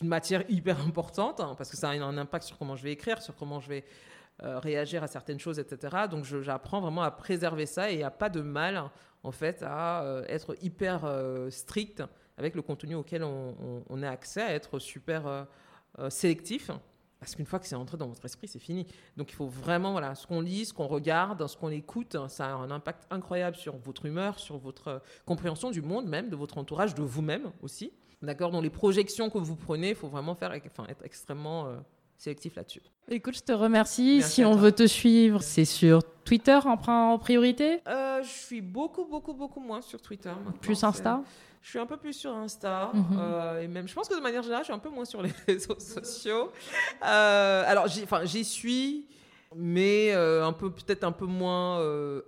[0.01, 2.91] une matière hyper importante hein, parce que ça a un impact sur comment je vais
[2.91, 3.83] écrire, sur comment je vais
[4.43, 6.05] euh, réagir à certaines choses, etc.
[6.09, 8.83] Donc, j'apprends vraiment à préserver ça et il n'y a pas de mal,
[9.23, 11.01] en fait, à être hyper
[11.49, 12.03] strict
[12.37, 15.45] avec le contenu auquel on, on, a accès, à être super
[16.09, 16.71] sélectif.
[17.21, 18.87] Parce qu'une fois que c'est entré dans votre esprit, c'est fini.
[19.15, 22.47] Donc il faut vraiment, voilà, ce qu'on lit, ce qu'on regarde, ce qu'on écoute, ça
[22.47, 26.35] a un impact incroyable sur votre humeur, sur votre euh, compréhension du monde même, de
[26.35, 27.93] votre entourage, de vous-même aussi.
[28.23, 28.49] D'accord?
[28.49, 31.77] Dans les projections que vous prenez, il faut vraiment faire, enfin, être extrêmement euh,
[32.17, 32.81] sélectif là-dessus.
[33.07, 34.23] Écoute, je te remercie.
[34.23, 37.81] si on veut te suivre, c'est sur Twitter en, priorité?
[37.87, 40.33] Euh, Je suis beaucoup, beaucoup, beaucoup moins sur Twitter.
[40.59, 41.21] Plus Insta?
[41.61, 42.91] Je suis un peu plus sur Insta.
[42.93, 43.05] Mhm.
[43.19, 45.21] Euh, et même, je pense que de manière générale, je suis un peu moins sur
[45.21, 46.51] les réseaux sociaux.
[47.05, 49.05] Euh, alors, j'y suis,
[49.55, 51.79] mais euh, un peu, peut-être un peu moins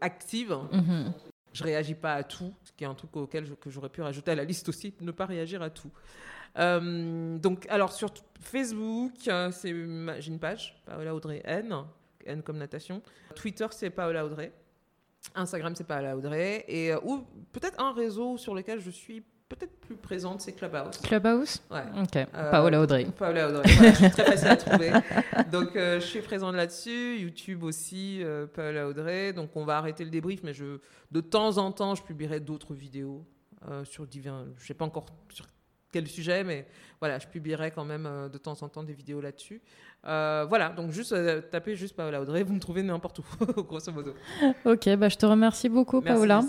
[0.01, 0.57] active.
[0.71, 1.13] Mhm.
[1.51, 4.31] Je réagis pas à tout, ce qui est un truc auquel que j'aurais pu rajouter
[4.31, 5.91] à la liste aussi, ne pas réagir à tout.
[6.55, 9.11] donc, alors sur Facebook,
[9.51, 9.69] c'est
[10.19, 11.75] j'ai une page, Paola Audrey N,
[12.25, 13.03] N comme natation.
[13.35, 14.51] Twitter, c'est Paola Audrey.
[15.35, 16.65] Instagram, c'est pas la Audrey.
[16.67, 20.97] Et, euh, ou peut-être un réseau sur lequel je suis peut-être plus présente, c'est Clubhouse.
[21.01, 21.83] Clubhouse Ouais.
[22.01, 22.15] Ok.
[22.15, 23.05] Euh, Paola Audrey.
[23.17, 23.71] Paola Audrey.
[23.77, 24.91] Voilà, je très facile à trouver.
[25.51, 27.17] Donc, euh, je suis présente là-dessus.
[27.19, 28.21] YouTube aussi,
[28.53, 29.33] Paola Audrey.
[29.33, 30.79] Donc, on va arrêter le débrief, mais je,
[31.11, 33.25] de temps en temps, je publierai d'autres vidéos
[33.83, 34.45] sur divers.
[34.57, 35.45] Je sais pas encore sur
[35.93, 36.67] quel sujet, mais
[36.99, 39.61] voilà, je publierai quand même euh, de temps en temps des vidéos là-dessus.
[40.05, 43.23] Euh, voilà, donc juste euh, tapez juste Paola Audrey, vous me trouvez n'importe où,
[43.63, 44.11] grosso modo.
[44.65, 46.41] Ok, bah, je te remercie beaucoup, Paola.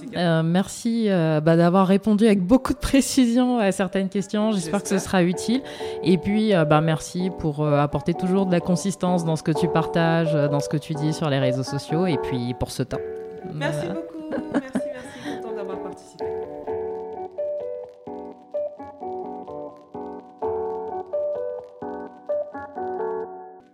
[0.43, 4.53] merci bah, d'avoir répondu avec beaucoup de précision à certaines questions.
[4.53, 5.63] J'espère que ce sera utile.
[6.03, 10.35] Et puis, bah, merci pour apporter toujours de la consistance dans ce que tu partages,
[10.35, 13.01] dans ce que tu dis sur les réseaux sociaux, et puis pour ce temps.
[13.53, 14.15] Merci beaucoup.
[14.31, 14.84] Merci, merci.